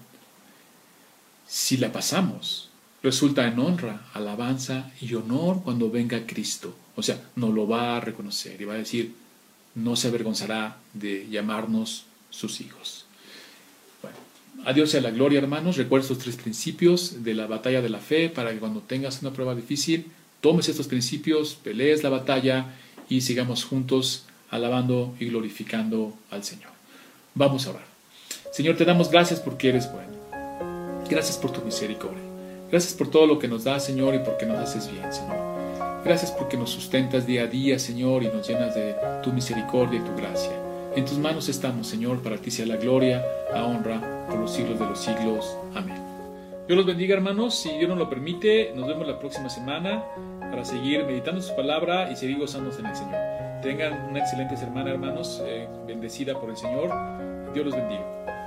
[1.46, 2.67] si la pasamos,
[3.02, 6.74] resulta en honra, alabanza y honor cuando venga Cristo.
[6.96, 9.14] O sea, nos lo va a reconocer y va a decir,
[9.74, 13.06] no se avergonzará de llamarnos sus hijos.
[14.02, 14.16] Bueno,
[14.64, 15.76] adiós a la gloria, hermanos.
[15.76, 19.32] Recuerda estos tres principios de la batalla de la fe para que cuando tengas una
[19.32, 20.06] prueba difícil,
[20.40, 22.74] tomes estos principios, pelees la batalla
[23.08, 26.70] y sigamos juntos alabando y glorificando al Señor.
[27.34, 27.86] Vamos a orar.
[28.52, 30.16] Señor, te damos gracias porque eres bueno.
[31.08, 32.27] Gracias por tu misericordia.
[32.70, 35.36] Gracias por todo lo que nos das, Señor, y porque nos haces bien, Señor.
[36.04, 40.02] Gracias porque nos sustentas día a día, Señor, y nos llenas de tu misericordia y
[40.02, 40.52] tu gracia.
[40.94, 44.78] En tus manos estamos, Señor, para ti sea la gloria, la honra, por los siglos
[44.78, 45.56] de los siglos.
[45.74, 45.96] Amén.
[46.66, 47.54] Dios los bendiga, hermanos.
[47.54, 50.04] Si Dios nos lo permite, nos vemos la próxima semana
[50.38, 53.16] para seguir meditando su palabra y seguir gozándonos en el Señor.
[53.62, 56.90] Tengan una excelente semana, hermanos, eh, bendecida por el Señor.
[57.54, 58.37] Dios los bendiga.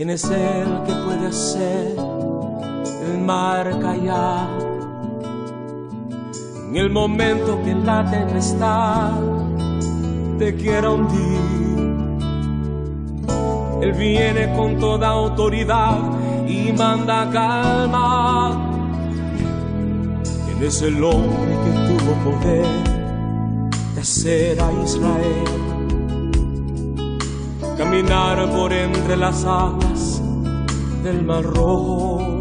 [0.00, 1.94] ¿Quién es el que puede hacer
[3.06, 4.48] el mar callar?
[6.70, 9.10] En el momento que la tempestad
[10.38, 11.98] te quiera hundir,
[13.82, 15.98] Él viene con toda autoridad
[16.48, 18.86] y manda calma
[20.62, 22.64] es el hombre que tuvo poder
[23.94, 25.70] de hacer a Israel
[27.76, 29.89] caminar por entre las aguas
[31.02, 32.38] del mar rojo.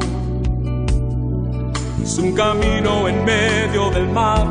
[2.04, 4.46] Es un camino en medio del mar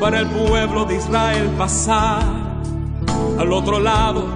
[0.00, 2.22] para el pueblo de Israel pasar.
[3.38, 4.26] Al otro lado,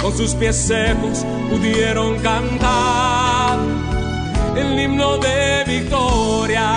[0.00, 3.58] con sus pies secos, pudieron cantar
[4.56, 6.70] el himno de victoria.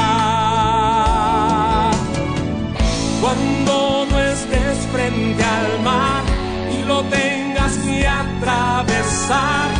[3.21, 6.23] Cuando no estés frente al mar
[6.71, 9.76] y lo tengas que atravesar,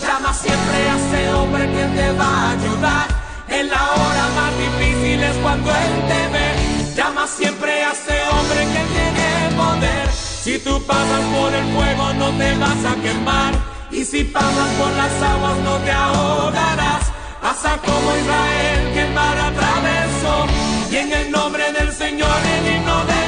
[0.00, 3.06] llama siempre a ese hombre que te va a ayudar.
[3.48, 6.94] En la hora más difícil es cuando él te ve.
[6.96, 10.08] Llama siempre a ese hombre que tiene poder.
[10.12, 13.52] Si tú pasas por el fuego no te vas a quemar.
[13.90, 17.02] Y si pasas por las aguas no te ahogarás.
[17.42, 20.46] Pasa como Israel que mar atravesó.
[20.90, 23.19] Y en el nombre del Señor el himno de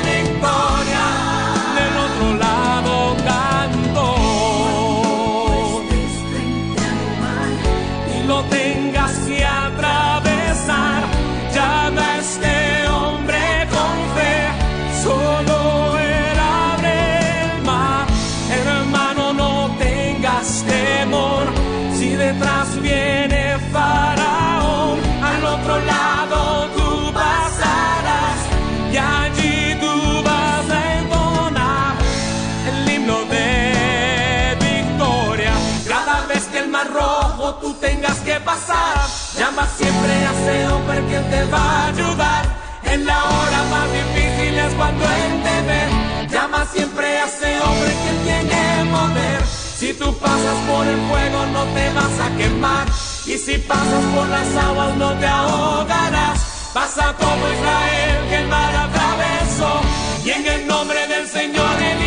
[39.52, 42.44] ama siempre ha hombre porque te va a ayudar.
[42.84, 46.32] En la hora más difícil es cuando él te.
[46.32, 49.42] Llama siempre a ese hombre que tiene poder.
[49.78, 52.86] Si tú pasas por el fuego no te vas a quemar.
[53.26, 56.38] Y si pasas por las aguas no te ahogarás.
[56.72, 59.80] Pasa como Israel que el mar atravesó.
[60.24, 62.01] Y en el nombre del Señor el